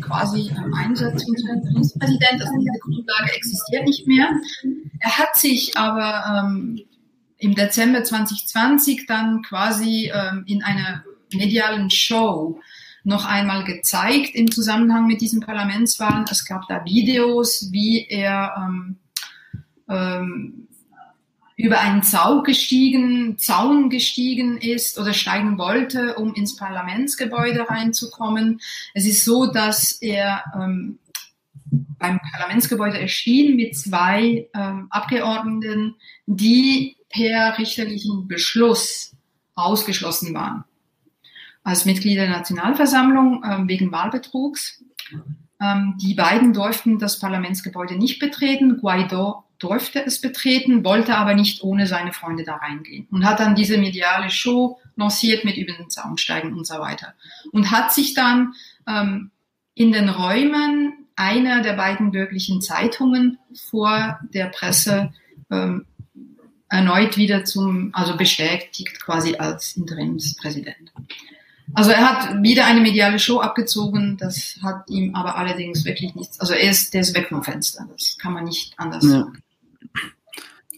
[0.00, 2.42] quasi ähm, Einsetzung zum Ministerpräsident.
[2.42, 4.28] Also diese Grundlage existiert nicht mehr.
[5.00, 6.80] Er hat sich aber ähm,
[7.38, 10.12] im Dezember 2020 dann quasi
[10.46, 12.60] in einer medialen Show
[13.04, 16.24] noch einmal gezeigt im Zusammenhang mit diesen Parlamentswahlen.
[16.30, 18.96] Es gab da Videos, wie er ähm,
[19.88, 20.68] ähm,
[21.62, 28.60] über einen Zaun gestiegen, Zaun gestiegen ist oder steigen wollte, um ins Parlamentsgebäude reinzukommen.
[28.94, 30.98] Es ist so, dass er ähm,
[31.70, 35.94] beim Parlamentsgebäude erschien mit zwei ähm, Abgeordneten,
[36.26, 39.14] die per richterlichen Beschluss
[39.54, 40.64] ausgeschlossen waren.
[41.62, 44.82] Als Mitglieder der Nationalversammlung ähm, wegen Wahlbetrugs.
[45.60, 48.78] Ähm, die beiden durften das Parlamentsgebäude nicht betreten.
[48.80, 53.54] Guaido durfte es betreten, wollte aber nicht ohne seine Freunde da reingehen und hat dann
[53.54, 57.14] diese mediale Show lanciert mit über den Zaun steigen und so weiter
[57.52, 58.54] und hat sich dann
[58.88, 59.30] ähm,
[59.74, 63.38] in den Räumen einer der beiden bürgerlichen Zeitungen
[63.70, 65.12] vor der Presse
[65.50, 65.86] ähm,
[66.68, 70.92] erneut wieder zum, also bestätigt quasi als Interimspräsident.
[71.74, 76.40] Also er hat wieder eine mediale Show abgezogen, das hat ihm aber allerdings wirklich nichts,
[76.40, 79.10] also er ist, der ist weg vom Fenster, das kann man nicht anders ja.
[79.10, 79.42] sagen.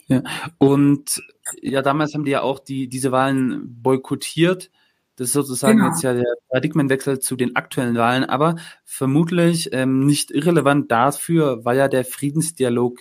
[0.06, 0.22] Ja,
[0.58, 1.22] und
[1.62, 4.70] ja, damals haben die ja auch die, diese Wahlen boykottiert.
[5.16, 5.90] Das ist sozusagen genau.
[5.90, 11.74] jetzt ja der Paradigmenwechsel zu den aktuellen Wahlen, aber vermutlich ähm, nicht irrelevant dafür war
[11.74, 12.98] ja der Friedensdialog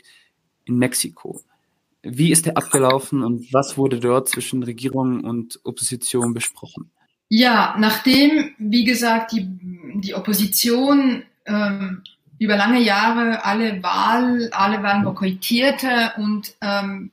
[0.66, 1.42] in Mexiko.
[2.04, 6.92] Wie ist der abgelaufen und was wurde dort zwischen Regierung und Opposition besprochen?
[7.30, 9.48] Ja, nachdem, wie gesagt, die,
[9.96, 12.04] die Opposition ähm,
[12.44, 17.12] über lange Jahre alle Wahl, alle Wahlen boykottierte und ähm,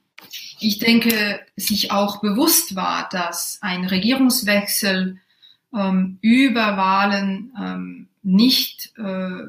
[0.58, 5.18] ich denke, sich auch bewusst war, dass ein Regierungswechsel
[5.72, 9.46] ähm, über Wahlen ähm, nicht äh,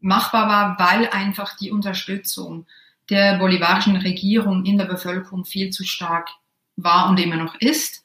[0.00, 2.66] machbar war, weil einfach die Unterstützung
[3.10, 6.30] der bolivarischen Regierung in der Bevölkerung viel zu stark
[6.76, 7.99] war und immer noch ist.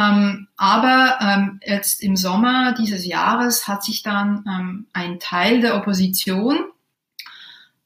[0.00, 5.76] Ähm, aber ähm, jetzt im Sommer dieses Jahres hat sich dann ähm, ein Teil der
[5.76, 6.58] Opposition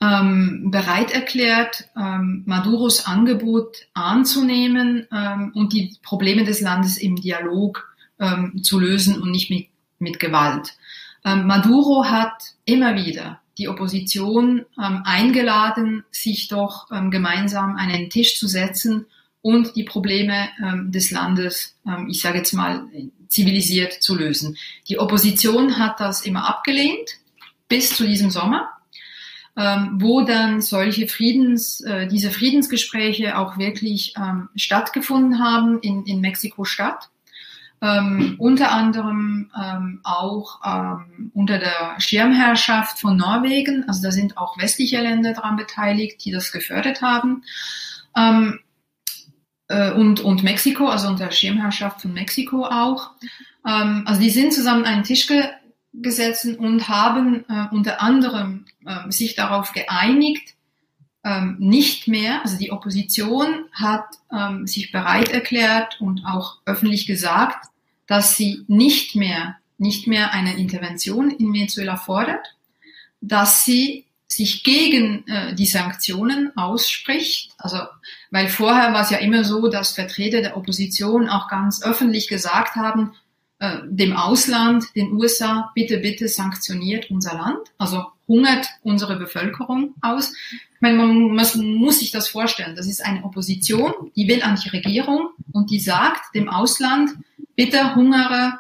[0.01, 7.91] ähm, bereit erklärt, ähm, Maduros Angebot anzunehmen ähm, und die Probleme des Landes im Dialog
[8.63, 9.67] zu lösen und nicht mit,
[9.99, 10.77] mit Gewalt.
[11.25, 19.07] Maduro hat immer wieder die Opposition eingeladen, sich doch gemeinsam an einen Tisch zu setzen
[19.45, 22.87] und die Probleme ähm, des Landes, ähm, ich sage jetzt mal,
[23.29, 24.57] zivilisiert zu lösen.
[24.89, 27.11] Die Opposition hat das immer abgelehnt
[27.69, 28.71] bis zu diesem Sommer,
[29.55, 36.23] ähm, wo dann solche Friedens, äh, diese Friedensgespräche auch wirklich ähm, stattgefunden haben in, in
[36.23, 37.11] Mexiko-Stadt.
[37.83, 43.85] Ähm, unter anderem ähm, auch ähm, unter der Schirmherrschaft von Norwegen.
[43.89, 47.43] Also da sind auch westliche Länder daran beteiligt, die das gefördert haben.
[49.69, 53.11] Äh, und, und Mexiko, also unter Schirmherrschaft von Mexiko auch.
[53.67, 55.45] Ähm, also die sind zusammen an einen Tisch ge
[55.97, 60.55] gesetzt und haben äh, unter anderem äh, sich darauf geeinigt,
[61.23, 67.69] ähm, nicht mehr, also die Opposition hat ähm, sich bereit erklärt und auch öffentlich gesagt,
[68.07, 72.57] dass sie nicht mehr, nicht mehr eine Intervention in Venezuela fordert,
[73.21, 77.53] dass sie sich gegen äh, die Sanktionen ausspricht.
[77.57, 77.79] Also,
[78.35, 82.75] weil vorher war es ja immer so, dass Vertreter der Opposition auch ganz öffentlich gesagt
[82.75, 83.13] haben,
[83.61, 87.61] äh, dem Ausland, den USA, bitte, bitte sanktioniert unser Land.
[87.79, 90.33] Also hungert unsere Bevölkerung aus.
[90.51, 92.75] Ich meine, man, man muss sich das vorstellen.
[92.75, 97.11] Das ist eine Opposition, die will an die Regierung und die sagt dem Ausland,
[97.55, 98.55] bitte hungere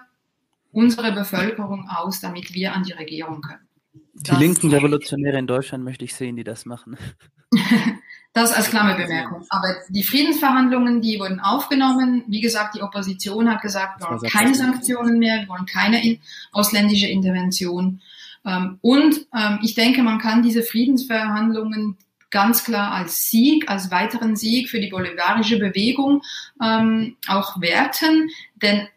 [0.71, 3.67] unsere Bevölkerung aus, damit wir an die Regierung können.
[4.13, 6.97] Die linken Revolutionäre in Deutschland möchte ich sehen, die das machen.
[8.35, 9.47] das als Klammerbemerkung.
[9.49, 12.25] Aber die Friedensverhandlungen, die wurden aufgenommen.
[12.27, 16.19] Wie gesagt, die Opposition hat gesagt, wir wollen keine Sanktionen mehr, wir wollen keine
[16.51, 18.03] ausländische Intervention.
[18.45, 21.97] Ähm, und ähm, ich denke, man kann diese Friedensverhandlungen
[22.31, 26.23] ganz klar als Sieg, als weiteren Sieg für die bolivarische Bewegung
[26.61, 28.31] ähm, auch werten.
[28.57, 28.89] Denn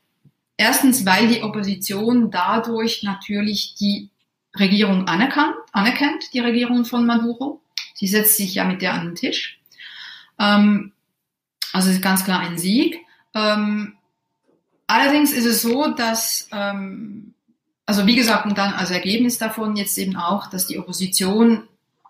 [0.57, 4.09] erstens, weil die Opposition dadurch natürlich die
[4.57, 7.61] Regierung anerkannt, anerkennt, die Regierung von Maduro.
[7.97, 9.59] Sie setzt sich ja mit der an den Tisch.
[10.39, 10.93] Ähm,
[11.73, 12.99] also ist ganz klar ein Sieg.
[13.33, 13.97] Ähm,
[14.85, 17.33] allerdings ist es so, dass, ähm,
[17.87, 21.67] also wie gesagt, und dann als Ergebnis davon jetzt eben auch, dass die Opposition,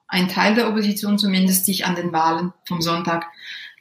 [0.10, 3.26] ein Teil der Opposition zumindest, sich an den Wahlen vom Sonntag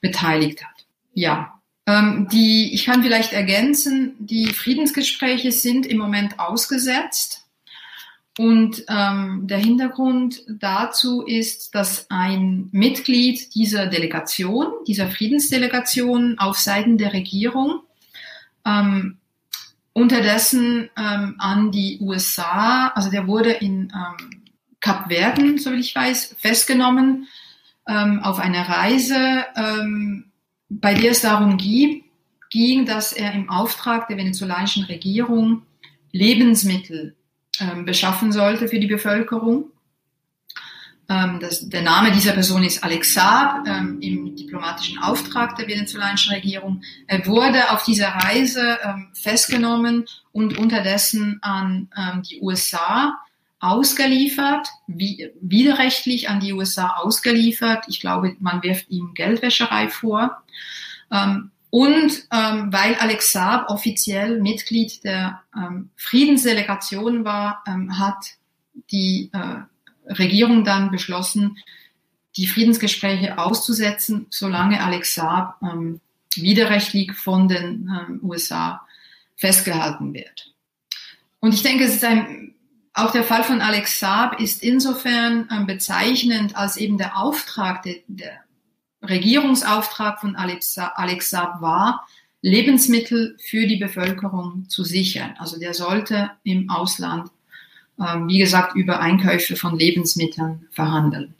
[0.00, 0.86] beteiligt hat.
[1.12, 1.60] Ja.
[1.86, 7.45] Ähm, die, ich kann vielleicht ergänzen, die Friedensgespräche sind im Moment ausgesetzt
[8.38, 16.98] Und ähm, der Hintergrund dazu ist, dass ein Mitglied dieser Delegation, dieser Friedensdelegation auf Seiten
[16.98, 17.80] der Regierung
[18.66, 19.16] ähm,
[19.94, 24.42] unterdessen ähm, an die USA, also der wurde in ähm,
[24.80, 27.28] Kap Verden, so wie ich weiß, festgenommen
[27.88, 30.26] ähm, auf einer Reise, ähm,
[30.68, 32.04] bei der es darum ging,
[32.50, 35.62] ging, dass er im Auftrag der venezolanischen Regierung
[36.12, 37.15] Lebensmittel
[37.84, 39.70] beschaffen sollte für die Bevölkerung.
[41.08, 46.34] Ähm, das, der Name dieser Person ist Alex Saab ähm, im diplomatischen Auftrag der venezolanischen
[46.34, 46.82] Regierung.
[47.06, 53.18] Er wurde auf dieser Reise ähm, festgenommen und unterdessen an ähm, die USA
[53.60, 57.84] ausgeliefert, wie, widerrechtlich an die USA ausgeliefert.
[57.88, 60.42] Ich glaube, man wirft ihm Geldwäscherei vor.
[61.76, 68.16] Und ähm, weil Alex Saab offiziell Mitglied der ähm, Friedensdelegation war, ähm, hat
[68.90, 71.58] die äh, Regierung dann beschlossen,
[72.38, 76.00] die Friedensgespräche auszusetzen, solange Alex Saab ähm,
[76.34, 78.80] widerrechtlich von den ähm, USA
[79.34, 80.54] festgehalten wird.
[81.40, 82.54] Und ich denke, es ist ein,
[82.94, 87.96] auch der Fall von Alex Saab ist insofern ähm, bezeichnend, als eben der Auftrag, der,
[88.06, 88.45] der
[89.08, 92.06] Regierungsauftrag von Alex, Alex Saab war,
[92.42, 95.34] Lebensmittel für die Bevölkerung zu sichern.
[95.38, 97.30] Also der sollte im Ausland
[97.98, 101.34] ähm, wie gesagt, über Einkäufe von Lebensmitteln verhandeln.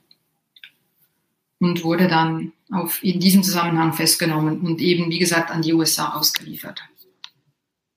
[1.59, 6.15] Und wurde dann auf, in diesem Zusammenhang festgenommen und eben, wie gesagt, an die USA
[6.15, 6.83] ausgeliefert.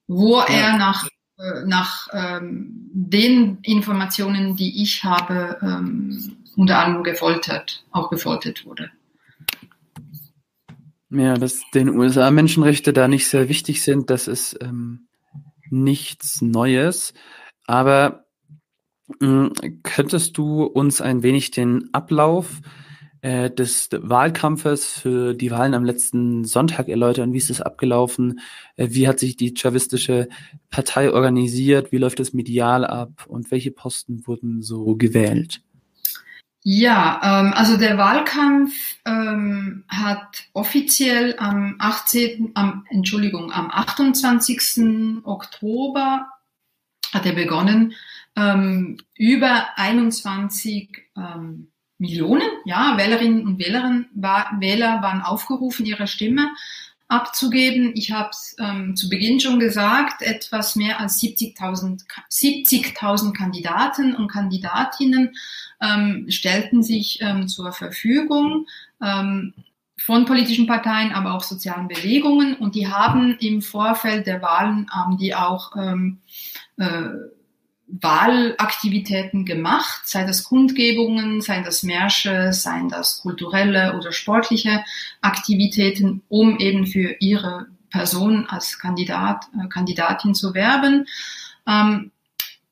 [0.08, 0.46] Wo ja.
[0.48, 1.08] er nach,
[1.38, 8.92] äh, nach ähm, den Informationen, die ich habe, ähm, unter anderem gefoltert, auch gefoltert wurde.
[11.12, 15.08] Ja, dass den USA Menschenrechte da nicht sehr wichtig sind, das ist ähm,
[15.70, 17.14] nichts Neues.
[17.66, 18.26] Aber
[19.20, 22.62] hm, könntest du uns ein wenig den Ablauf
[23.22, 27.34] äh, des Wahlkampfes für die Wahlen am letzten Sonntag erläutern?
[27.34, 28.40] Wie ist es abgelaufen?
[28.76, 30.30] Äh, wie hat sich die chavistische
[30.70, 31.92] Partei organisiert?
[31.92, 33.26] Wie läuft es medial ab?
[33.28, 35.62] Und welche Posten wurden so gewählt?
[36.62, 45.24] Ja, ähm, also der Wahlkampf ähm, hat offiziell am 18., am, Entschuldigung, am 28.
[45.24, 46.28] Oktober
[47.14, 47.94] hat er begonnen
[48.36, 56.52] ähm, über 21 ähm, Millionen ja, Wählerinnen und Wählerinnen, war, Wähler waren aufgerufen, ihre Stimme
[57.10, 57.92] abzugeben.
[57.96, 62.94] Ich habe es ähm, zu Beginn schon gesagt, etwas mehr als 70.000 70
[63.34, 65.36] Kandidaten und Kandidatinnen
[65.82, 68.68] ähm, stellten sich ähm, zur Verfügung
[69.02, 69.54] ähm,
[69.98, 75.18] von politischen Parteien, aber auch sozialen Bewegungen und die haben im Vorfeld der Wahlen haben
[75.18, 76.20] die auch ähm,
[76.78, 77.10] äh,
[77.92, 84.84] Wahlaktivitäten gemacht, sei das Kundgebungen, seien das Märsche, seien das kulturelle oder sportliche
[85.22, 91.08] Aktivitäten, um eben für ihre Person als Kandidat, äh, Kandidatin zu werben.
[91.68, 92.12] Ähm,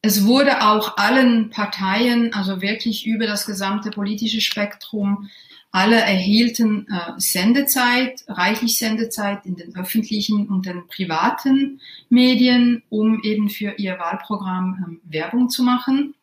[0.01, 5.30] es wurde auch allen Parteien, also wirklich über das gesamte politische Spektrum,
[5.72, 13.49] alle erhielten äh, Sendezeit, reichlich Sendezeit in den öffentlichen und den privaten Medien, um eben
[13.49, 16.15] für ihr Wahlprogramm ähm, Werbung zu machen.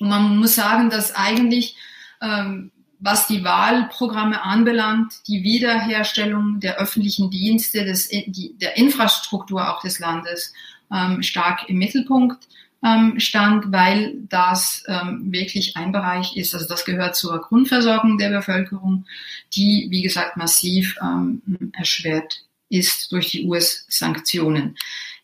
[0.00, 1.76] Und man muss sagen, dass eigentlich,
[2.20, 9.82] ähm, was die Wahlprogramme anbelangt, die Wiederherstellung der öffentlichen Dienste, des, die, der Infrastruktur auch
[9.82, 10.52] des Landes
[10.92, 12.48] ähm, stark im Mittelpunkt
[12.84, 18.30] ähm, stand, weil das ähm, wirklich ein Bereich ist, also das gehört zur Grundversorgung der
[18.30, 19.06] Bevölkerung,
[19.54, 24.76] die, wie gesagt, massiv ähm, erschwert ist durch die US-Sanktionen.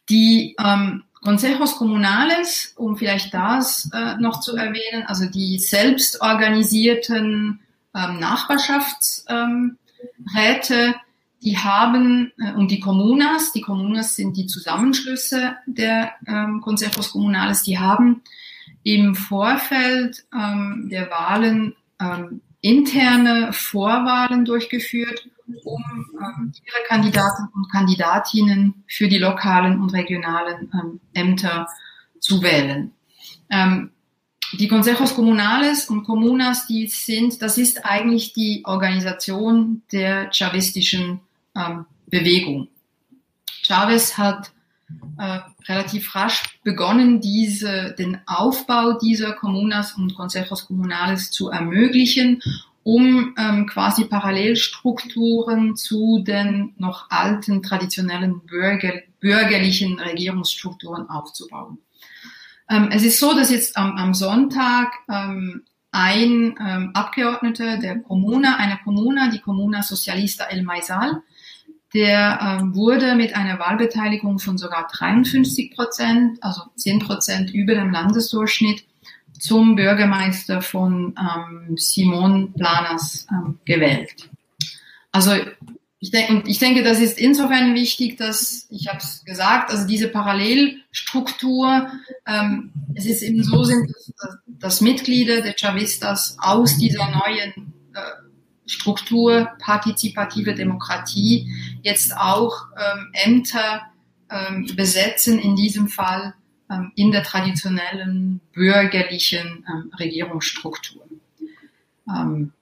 [0.08, 7.60] Die ähm, Consejos Comunales, um vielleicht das äh, noch zu erwähnen, also die selbstorganisierten
[7.94, 9.76] ähm, Nachbarschaftsräte, ähm,
[11.42, 17.62] die haben, äh, und die Kommunas, die Kommunas sind die Zusammenschlüsse der ähm, Consejos Comunales,
[17.62, 18.22] die haben
[18.82, 25.28] im Vorfeld ähm, der Wahlen ähm, interne Vorwahlen durchgeführt,
[25.64, 25.82] um
[26.20, 31.66] ähm, ihre Kandidaten und Kandidatinnen für die lokalen und regionalen ähm, Ämter
[32.18, 32.92] zu wählen.
[33.48, 33.90] Ähm,
[34.52, 41.20] die Consejos Comunales und Comunas, die sind, das ist eigentlich die Organisation der chavistischen
[41.68, 42.68] ähm, Bewegung.
[43.62, 44.52] Chavez hat
[45.18, 52.42] äh, relativ rasch begonnen, diese, den Aufbau dieser Kommunas und Consejos Comunales zu ermöglichen,
[52.82, 61.78] um ähm, quasi Parallelstrukturen zu den noch alten traditionellen bürger, bürgerlichen Regierungsstrukturen aufzubauen.
[62.68, 65.62] Ähm, es ist so, dass jetzt am, am Sonntag ähm,
[65.92, 71.22] ein ähm, Abgeordneter der Kommuna, einer Kommuna, die Kommuna Socialista El Maisal,
[71.94, 77.90] der ähm, wurde mit einer Wahlbeteiligung von sogar 53 Prozent, also 10 Prozent über dem
[77.90, 78.84] Landesdurchschnitt,
[79.38, 84.28] zum Bürgermeister von ähm, Simon Planas ähm, gewählt.
[85.12, 85.32] Also
[85.98, 89.86] ich, denke, und ich denke, das ist insofern wichtig, dass, ich habe es gesagt, also
[89.86, 91.90] diese Parallelstruktur,
[92.26, 98.29] ähm, es ist eben so sind, dass, dass Mitglieder der Chavistas aus dieser neuen äh,
[98.70, 101.50] Struktur partizipative Demokratie
[101.82, 103.82] jetzt auch ähm, Ämter
[104.30, 106.34] ähm, besetzen, in diesem Fall
[106.70, 111.02] ähm, in der traditionellen bürgerlichen ähm, Regierungsstruktur.
[112.08, 112.52] Ähm,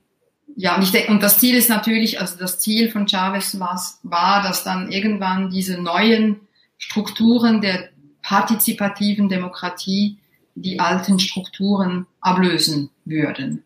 [0.56, 3.80] ja, und, ich denke, und das Ziel ist natürlich, also das Ziel von Chavez war,
[4.02, 6.40] war, dass dann irgendwann diese neuen
[6.78, 7.90] Strukturen der
[8.22, 10.18] partizipativen Demokratie
[10.54, 13.62] die alten Strukturen ablösen würden.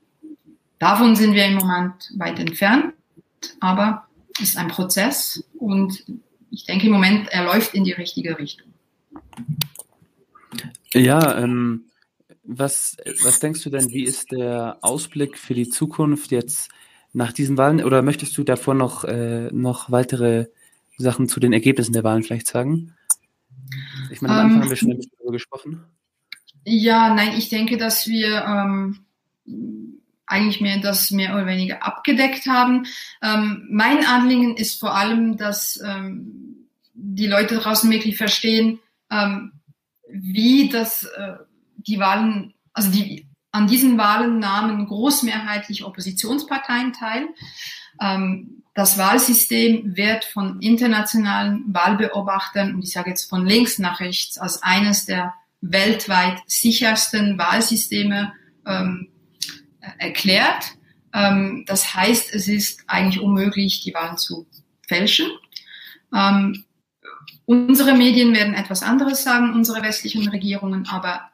[0.82, 2.92] Davon sind wir im Moment weit entfernt,
[3.60, 6.04] aber es ist ein Prozess und
[6.50, 8.72] ich denke im Moment, er läuft in die richtige Richtung.
[10.92, 11.84] Ja, ähm,
[12.42, 16.68] was, was denkst du denn, wie ist der Ausblick für die Zukunft jetzt
[17.12, 17.84] nach diesen Wahlen?
[17.84, 20.46] Oder möchtest du davor noch, äh, noch weitere
[20.98, 22.92] Sachen zu den Ergebnissen der Wahlen vielleicht sagen?
[24.10, 25.84] Ich meine, am Anfang ähm, haben wir schon ein bisschen darüber gesprochen.
[26.64, 29.04] Ja, nein, ich denke, dass wir ähm,
[30.32, 32.86] eigentlich mehr das mehr oder weniger abgedeckt haben.
[33.22, 38.80] Ähm, mein Anliegen ist vor allem, dass ähm, die Leute draußen wirklich verstehen,
[39.10, 39.52] ähm,
[40.08, 41.34] wie das äh,
[41.76, 47.28] die Wahlen, also die an diesen Wahlen nahmen großmehrheitlich Oppositionsparteien teil.
[48.00, 54.38] Ähm, das Wahlsystem wird von internationalen Wahlbeobachtern, und ich sage jetzt von links nach rechts,
[54.38, 58.32] als eines der weltweit sichersten Wahlsysteme
[58.66, 59.08] ähm,
[60.02, 60.72] erklärt.
[61.14, 64.46] Ähm, das heißt, es ist eigentlich unmöglich, die Wahlen zu
[64.86, 65.30] fälschen.
[66.14, 66.64] Ähm,
[67.44, 71.30] unsere Medien werden etwas anderes sagen, unsere westlichen Regierungen, aber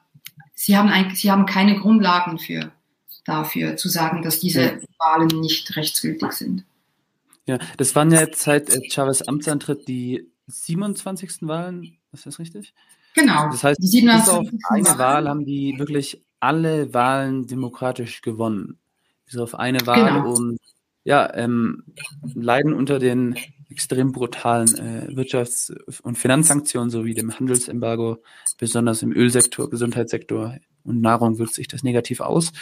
[0.55, 2.73] sie haben, eigentlich, sie haben keine Grundlagen für,
[3.25, 4.81] dafür zu sagen, dass diese.
[4.99, 6.65] Wahlen nicht rechtsgültig sind.
[7.47, 11.43] Ja, das waren ja jetzt seit äh, Chavez Amtsantritt die 27.
[11.43, 12.75] Wahlen, ist das richtig?
[13.15, 13.49] Genau.
[13.51, 14.51] Das heißt, die 27.
[14.51, 18.79] bis auf eine Wahl haben die wirklich alle Wahlen demokratisch gewonnen.
[19.27, 20.35] Bis auf eine Wahl genau.
[20.35, 20.59] und
[21.05, 21.85] ja, ähm,
[22.35, 23.37] leiden unter den
[23.71, 28.19] extrem brutalen äh, Wirtschafts- und Finanzsanktionen sowie dem Handelsembargo,
[28.59, 32.53] besonders im Ölsektor, Gesundheitssektor und Nahrung wirkt sich das negativ aus.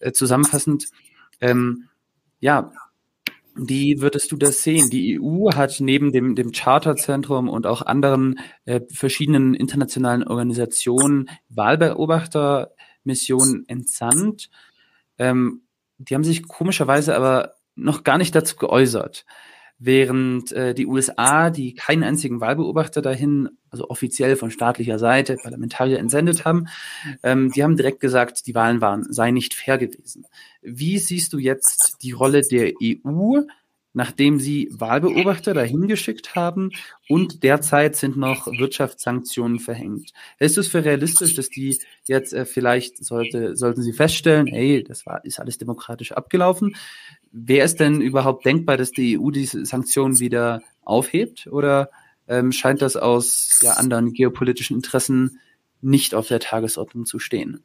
[0.00, 0.86] Äh, zusammenfassend,
[1.40, 1.88] ähm,
[2.40, 2.72] ja,
[3.54, 4.90] wie würdest du das sehen?
[4.90, 11.28] Die EU hat neben dem, dem Charterzentrum und auch anderen äh, verschiedenen internationalen Organisationen
[13.04, 14.50] Wahlbeobachtermissionen entsandt.
[15.18, 15.62] Ähm,
[15.98, 19.24] die haben sich komischerweise aber noch gar nicht dazu geäußert.
[19.82, 25.98] Während äh, die USA, die keinen einzigen Wahlbeobachter dahin, also offiziell von staatlicher Seite, Parlamentarier
[25.98, 26.66] entsendet haben,
[27.22, 30.26] ähm, die haben direkt gesagt, die Wahlen waren, sei nicht fair gewesen.
[30.60, 33.40] Wie siehst du jetzt die Rolle der EU
[33.92, 36.70] nachdem sie Wahlbeobachter dahin geschickt haben
[37.08, 40.12] und derzeit sind noch Wirtschaftssanktionen verhängt.
[40.38, 44.84] Hältst du es für realistisch, dass die jetzt äh, vielleicht sollte, sollten sie feststellen, hey,
[44.84, 46.76] das war, ist alles demokratisch abgelaufen?
[47.32, 51.90] Wäre es denn überhaupt denkbar, dass die EU diese Sanktionen wieder aufhebt oder
[52.28, 55.40] ähm, scheint das aus ja, anderen geopolitischen Interessen
[55.82, 57.62] nicht auf der Tagesordnung zu stehen?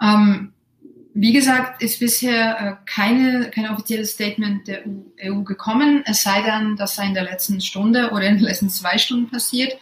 [0.00, 0.52] Um
[1.20, 4.84] wie gesagt, ist bisher äh, keine, kein offizielles Statement der
[5.24, 8.70] EU gekommen, es sei denn, das sei in der letzten Stunde oder in den letzten
[8.70, 9.76] zwei Stunden passiert.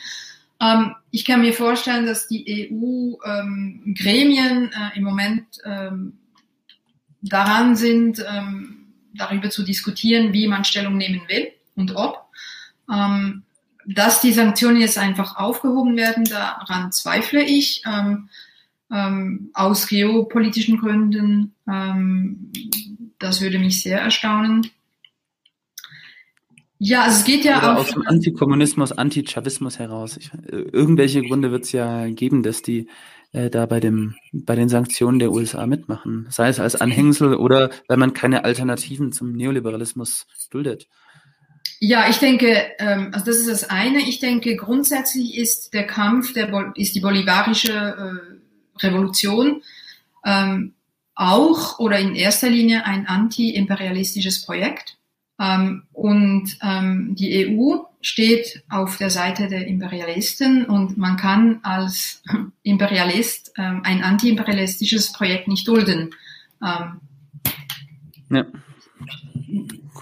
[0.63, 6.15] Ähm, ich kann mir vorstellen, dass die EU-Gremien ähm, äh, im Moment ähm,
[7.21, 8.25] daran sind,
[9.15, 12.29] darüber zu diskutieren, wie man Stellung nehmen will und ob.
[13.85, 17.83] Dass die Sanktionen jetzt einfach aufgehoben werden, daran zweifle ich.
[18.93, 21.55] Ähm, aus geopolitischen Gründen.
[21.69, 22.53] Ähm,
[23.19, 24.69] das würde mich sehr erstaunen.
[26.79, 30.19] Ja, also es geht ja Oder aus dem Antikommunismus, Anti-Chavismus heraus.
[30.19, 32.89] Ich, irgendwelche Gründe wird es ja geben, dass die
[33.33, 36.27] äh, da bei dem bei den Sanktionen der USA mitmachen.
[36.31, 40.87] Sei es als Anhängsel oder weil man keine Alternativen zum Neoliberalismus duldet.
[41.81, 43.99] Ja, ich denke, ähm, also das ist das eine.
[43.99, 48.36] Ich denke, grundsätzlich ist der Kampf, der ist die bolivarische äh,
[48.81, 49.63] Revolution
[50.25, 50.75] ähm,
[51.15, 54.99] auch oder in erster Linie ein anti-imperialistisches Projekt.
[55.39, 62.23] Ähm, und ähm, die EU steht auf der Seite der Imperialisten und man kann als
[62.63, 66.15] Imperialist ähm, ein antiimperialistisches Projekt nicht dulden.
[66.65, 67.01] Ähm,
[68.31, 68.47] ja.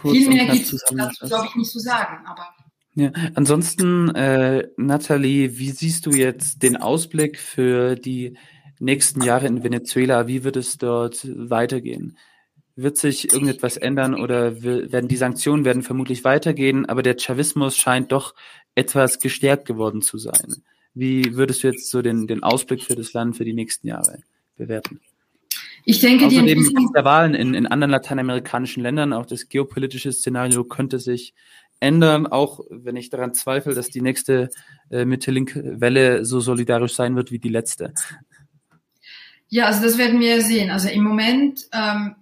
[0.02, 2.48] viel mehr gibt es dazu, glaube ich, nicht zu sagen, aber
[2.96, 8.36] ja, ansonsten, äh, Nathalie, wie siehst du jetzt den Ausblick für die
[8.84, 10.26] nächsten Jahre in Venezuela?
[10.26, 12.16] Wie wird es dort weitergehen?
[12.76, 18.10] Wird sich irgendetwas ändern oder werden die Sanktionen werden vermutlich weitergehen, aber der Chavismus scheint
[18.12, 18.34] doch
[18.74, 20.62] etwas gestärkt geworden zu sein.
[20.94, 24.22] Wie würdest du jetzt so den, den Ausblick für das Land für die nächsten Jahre
[24.56, 25.00] bewerten?
[25.84, 30.12] Ich denke, Außerdem die Entwicklung der Wahlen in, in anderen lateinamerikanischen Ländern, auch das geopolitische
[30.12, 31.34] Szenario könnte sich
[31.80, 34.48] ändern, auch wenn ich daran zweifle, dass die nächste
[34.90, 37.92] äh, Mitte-Link-Welle so solidarisch sein wird wie die letzte.
[39.48, 40.70] Ja, also das werden wir sehen.
[40.70, 42.16] Also im Moment ähm,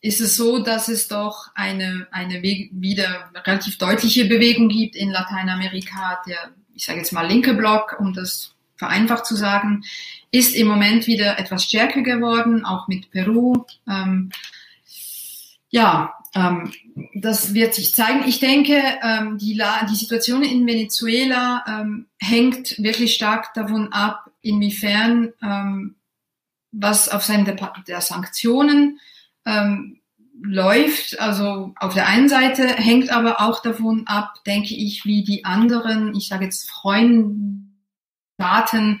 [0.00, 6.20] ist es so, dass es doch eine, eine wieder relativ deutliche Bewegung gibt in Lateinamerika.
[6.26, 9.84] Der, ich sage jetzt mal linke Block, um das vereinfacht zu sagen,
[10.30, 13.64] ist im Moment wieder etwas stärker geworden, auch mit Peru.
[13.86, 14.30] Ähm,
[15.68, 16.72] ja, ähm,
[17.14, 18.26] das wird sich zeigen.
[18.26, 24.30] Ich denke, ähm, die, La die Situation in Venezuela ähm, hängt wirklich stark davon ab,
[24.40, 25.96] inwiefern ähm,
[26.72, 29.00] was auf Seiten der, der Sanktionen
[29.44, 30.00] ähm,
[30.42, 31.20] läuft.
[31.20, 36.14] Also auf der einen Seite hängt aber auch davon ab, denke ich, wie die anderen,
[36.14, 37.68] ich sage jetzt Freunde,
[38.40, 39.00] Staaten,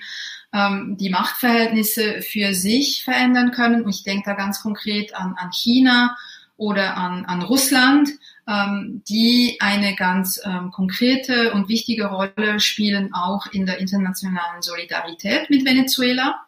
[0.52, 3.84] ähm, die Machtverhältnisse für sich verändern können.
[3.84, 6.16] Und ich denke da ganz konkret an, an China
[6.56, 8.10] oder an, an Russland,
[8.46, 15.48] ähm, die eine ganz ähm, konkrete und wichtige Rolle spielen, auch in der internationalen Solidarität
[15.48, 16.38] mit Venezuela.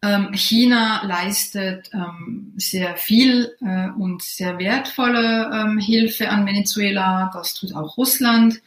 [0.00, 7.30] Ähm, China leistet ähm, sehr viel äh, und sehr wertvolle ähm, Hilfe an Venezuela.
[7.34, 8.60] Das tut auch Russland.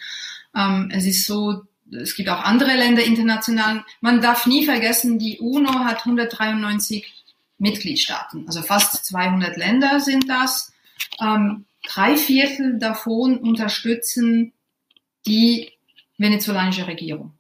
[0.90, 1.62] Es ist so,
[1.94, 3.86] es gibt auch andere Länder international.
[4.02, 7.10] Man darf nie vergessen, die UNO hat 193
[7.58, 8.44] Mitgliedstaaten.
[8.48, 10.74] Also fast 200 Länder sind das.
[11.18, 14.52] Drei Viertel davon unterstützen
[15.26, 15.72] die
[16.18, 17.32] venezolanische Regierung.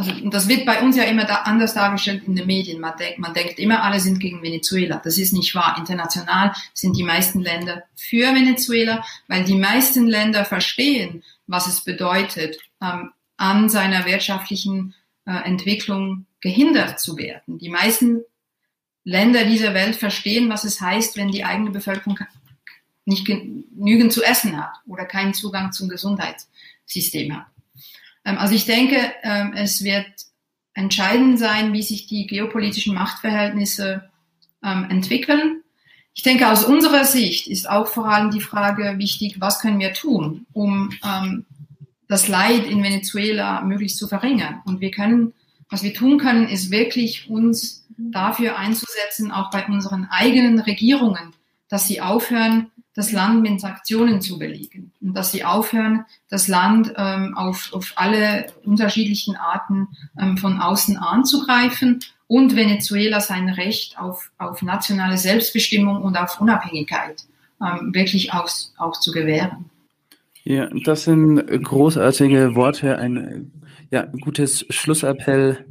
[0.00, 2.80] Also das wird bei uns ja immer da anders dargestellt in den Medien.
[2.80, 4.98] Man denkt, man denkt immer, alle sind gegen Venezuela.
[5.04, 5.76] Das ist nicht wahr.
[5.78, 12.56] International sind die meisten Länder für Venezuela, weil die meisten Länder verstehen, was es bedeutet,
[12.80, 14.94] ähm, an seiner wirtschaftlichen
[15.26, 17.58] äh, Entwicklung gehindert zu werden.
[17.58, 18.22] Die meisten
[19.04, 22.18] Länder dieser Welt verstehen, was es heißt, wenn die eigene Bevölkerung
[23.04, 27.46] nicht genügend zu essen hat oder keinen Zugang zum Gesundheitssystem hat.
[28.24, 30.06] Ähm, also ich denke, ähm, es wird
[30.74, 34.10] entscheidend sein, wie sich die geopolitischen Machtverhältnisse
[34.62, 35.62] ähm, entwickeln.
[36.14, 39.92] Ich denke, aus unserer Sicht ist auch vor allem die Frage wichtig, was können wir
[39.92, 40.90] tun, um
[42.08, 44.60] das Leid in Venezuela möglichst zu verringern.
[44.64, 45.32] Und wir können,
[45.70, 51.32] was wir tun können, ist wirklich uns dafür einzusetzen, auch bei unseren eigenen Regierungen,
[51.68, 52.70] dass sie aufhören,
[53.00, 57.94] das Land mit Sanktionen zu belegen und dass sie aufhören, das Land ähm, auf, auf
[57.96, 59.88] alle unterschiedlichen Arten
[60.20, 67.24] ähm, von außen anzugreifen und Venezuela sein Recht auf, auf nationale Selbstbestimmung und auf Unabhängigkeit
[67.62, 69.70] ähm, wirklich auch, auch zu gewähren.
[70.44, 73.50] Ja, das sind großartige Worte, ein
[73.90, 75.64] ja, gutes Schlussappell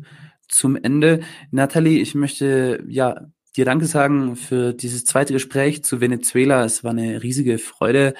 [0.47, 1.19] zum Ende.
[1.51, 3.27] Nathalie, ich möchte ja
[3.59, 6.63] dir Danke sagen für dieses zweite Gespräch zu Venezuela.
[6.63, 8.13] Es war eine riesige Freude,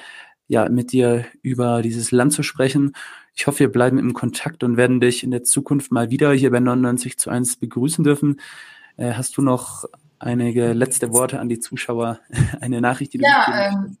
[0.48, 2.92] ja, mit dir über dieses Land zu sprechen.
[3.34, 6.50] Ich hoffe, wir bleiben im Kontakt und werden dich in der Zukunft mal wieder hier
[6.50, 8.38] bei 99 zu 1 begrüßen dürfen.
[8.98, 9.86] Äh, hast du noch
[10.18, 12.20] einige letzte Worte an die Zuschauer?
[12.60, 13.96] Eine Nachricht, die du ja, ähm,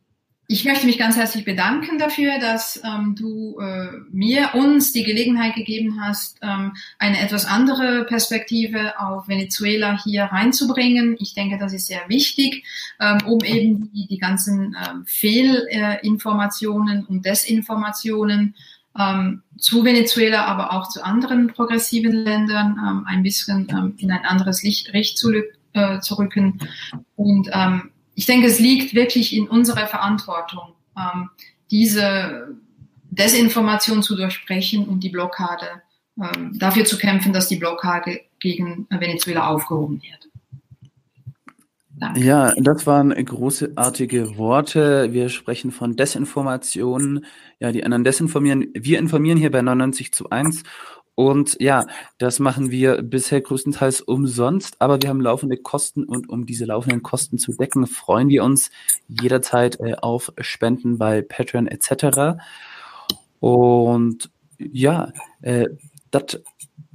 [0.52, 5.54] ich möchte mich ganz herzlich bedanken dafür, dass ähm, du äh, mir, uns die Gelegenheit
[5.54, 11.16] gegeben hast, ähm, eine etwas andere Perspektive auf Venezuela hier reinzubringen.
[11.20, 12.64] Ich denke, das ist sehr wichtig,
[12.98, 18.56] ähm, um eben die, die ganzen ähm, Fehlinformationen und Desinformationen
[18.98, 24.64] ähm, zu Venezuela, aber auch zu anderen progressiven Ländern ähm, ein bisschen in ein anderes
[24.64, 25.30] Licht, Licht zu,
[25.74, 26.58] äh, zu rücken.
[27.14, 27.48] Und
[28.20, 31.30] ich denke, es liegt wirklich in unserer Verantwortung, ähm,
[31.70, 32.54] diese
[33.10, 35.80] Desinformation zu durchbrechen und die Blockade,
[36.22, 40.28] ähm, dafür zu kämpfen, dass die Blockade gegen Venezuela aufgehoben wird.
[41.98, 42.20] Danke.
[42.20, 45.14] Ja, das waren großartige Worte.
[45.14, 47.24] Wir sprechen von Desinformationen.
[47.58, 48.68] Ja, die anderen desinformieren.
[48.74, 50.62] Wir informieren hier bei 99 zu 1
[51.20, 51.86] und ja,
[52.16, 57.02] das machen wir bisher größtenteils umsonst, aber wir haben laufende Kosten und um diese laufenden
[57.02, 58.70] Kosten zu decken, freuen wir uns
[59.06, 62.40] jederzeit äh, auf Spenden bei Patreon etc.
[63.38, 65.68] Und ja, äh,
[66.10, 66.40] das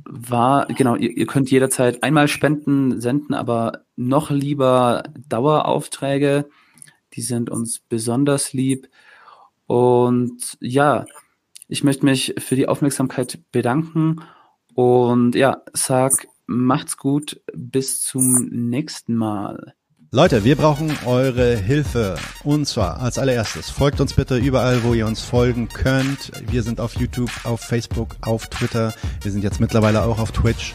[0.06, 6.50] war, genau, ihr, ihr, könnt jederzeit einmal Spenden senden, aber noch lieber Daueraufträge.
[7.14, 8.90] Die sind uns besonders lieb.
[9.68, 11.06] Und ja,
[11.68, 14.22] ich möchte mich für die Aufmerksamkeit bedanken
[14.74, 19.74] und ja, sag, macht's gut, bis zum nächsten Mal.
[20.12, 22.16] Leute, wir brauchen eure Hilfe.
[22.44, 26.32] Und zwar als allererstes, folgt uns bitte überall, wo ihr uns folgen könnt.
[26.50, 28.94] Wir sind auf YouTube, auf Facebook, auf Twitter.
[29.22, 30.74] Wir sind jetzt mittlerweile auch auf Twitch.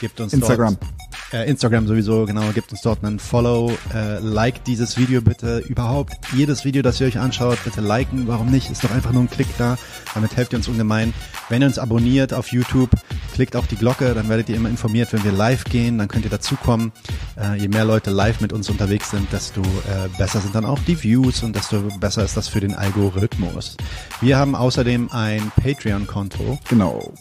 [0.00, 0.78] Gebt uns Instagram.
[0.80, 1.00] Dort
[1.32, 6.14] äh, Instagram sowieso, genau, gebt uns dort einen Follow, äh, like dieses Video bitte, überhaupt
[6.34, 9.30] jedes Video, das ihr euch anschaut, bitte liken, warum nicht, ist doch einfach nur ein
[9.30, 9.76] Klick da,
[10.14, 11.14] damit helft ihr uns ungemein.
[11.48, 12.90] Wenn ihr uns abonniert auf YouTube,
[13.32, 16.24] klickt auch die Glocke, dann werdet ihr immer informiert, wenn wir live gehen, dann könnt
[16.24, 16.92] ihr dazukommen.
[17.40, 20.80] Äh, je mehr Leute live mit uns unterwegs sind, desto äh, besser sind dann auch
[20.80, 23.76] die Views und desto besser ist das für den Algorithmus.
[24.20, 26.58] Wir haben außerdem ein Patreon-Konto.
[26.68, 27.12] Genau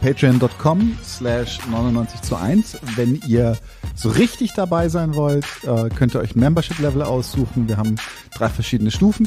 [0.00, 2.78] patreon.com slash 99 zu 1.
[2.94, 3.56] Wenn ihr
[3.94, 7.68] so richtig dabei sein wollt, äh, könnt ihr euch ein Membership-Level aussuchen.
[7.68, 7.96] Wir haben
[8.36, 9.26] drei verschiedene Stufen.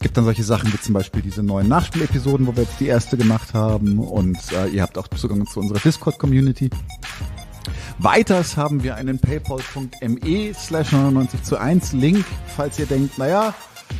[0.00, 3.18] Gibt dann solche Sachen wie zum Beispiel diese neuen Nachspielepisoden, wo wir jetzt die erste
[3.18, 3.98] gemacht haben.
[3.98, 6.70] Und äh, ihr habt auch Zugang zu unserer Discord-Community.
[7.98, 12.24] Weiters haben wir einen paypal.me slash 99 zu 1 Link,
[12.56, 13.52] falls ihr denkt, naja,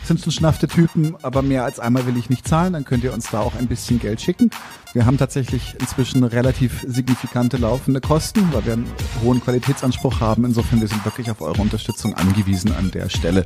[0.04, 3.12] sind schon schnafte Typen, aber mehr als einmal will ich nicht zahlen, dann könnt ihr
[3.12, 4.50] uns da auch ein bisschen Geld schicken.
[4.92, 8.90] Wir haben tatsächlich inzwischen relativ signifikante laufende Kosten, weil wir einen
[9.22, 10.44] hohen Qualitätsanspruch haben.
[10.44, 13.44] Insofern, wir sind wirklich auf eure Unterstützung angewiesen an der Stelle.